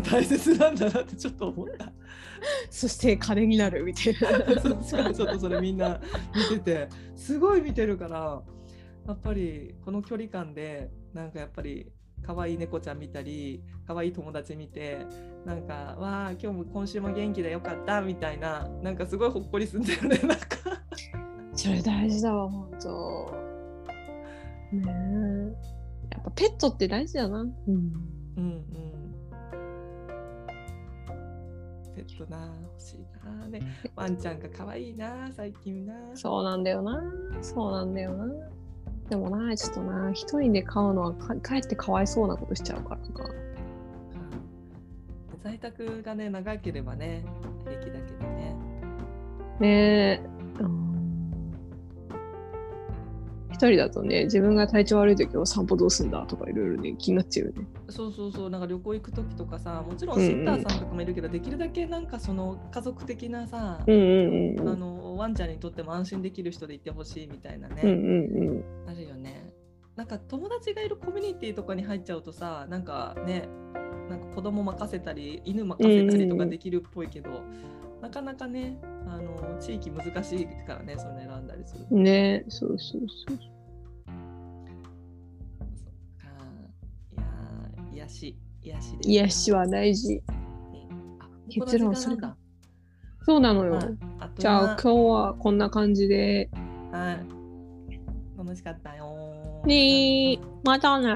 [0.10, 1.92] 大切なんだなってちょっと思った。
[2.70, 4.62] そして金になるみたいな。
[4.62, 6.00] そうちょっとそれみんな
[6.52, 8.42] 見ててすごい見てるから
[9.08, 11.92] やっぱりこの距離感でなんかやっぱり
[12.24, 15.06] 可愛い猫ちゃん見たり可愛い友達見て
[15.46, 20.46] なんかわあ今日も今週も元気でよかったみたいななんかすごいほっこりすんだよね なんか
[21.56, 23.46] それ大事だわ本当。
[24.74, 26.12] ねえ。
[26.12, 27.42] やっぱペットって大事だな。
[27.42, 27.54] うん。
[27.68, 27.86] うん
[28.38, 29.05] うん
[31.96, 33.62] ペットな欲しいなね
[33.96, 37.02] ワンちゃんが可愛いな最近なそうなんだよな。
[37.42, 38.26] そうなんだよな。
[39.10, 43.08] でもな、ちょっとな、一人で飼うのはかかえってかわいそうなことしちゃうからな。
[43.08, 43.36] うん
[45.44, 47.24] 在宅がね長ければね
[47.64, 48.56] 平気だけどね
[49.60, 50.22] ねえ。
[50.60, 50.85] うん
[53.56, 57.68] 一人だとね、自分が体調悪い時は散歩どうすんだとかいろいろね、気になっちゃうよね。
[57.90, 64.70] そうそうそうなんか旅行行く時とかさもちろんシッターさんとかもいるけど、できるだけなんかその家族的なさ、うんうんうん。
[64.70, 68.90] あのワンちゃんにとっても安心できる人でいてほしいみたいなね、うんうんうん。
[68.90, 69.54] あるよね
[69.96, 73.48] なんか友達がいるコミュニティとかに入っちゃうとさなんかね
[74.10, 77.42] なんか子供任せたり犬任せたりとかできるっぽいけど、
[78.06, 78.78] なかなかね
[79.08, 83.38] あの地域難しいからねそういうの選んだりするねそうそうそう。
[87.12, 90.22] いやー癒し癒しです癒しは大事。
[90.28, 92.38] あ結論それこの時間なんだ
[93.24, 93.80] そうなのよ。
[94.38, 96.52] じゃあ今日はこんな感じで。
[96.92, 97.26] はい。
[98.38, 99.64] 楽しかったよ。
[99.66, 101.16] ねえ、またな。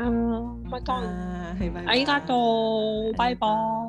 [0.63, 1.53] またあ
[1.93, 3.15] りがとう。
[3.15, 3.88] バイバ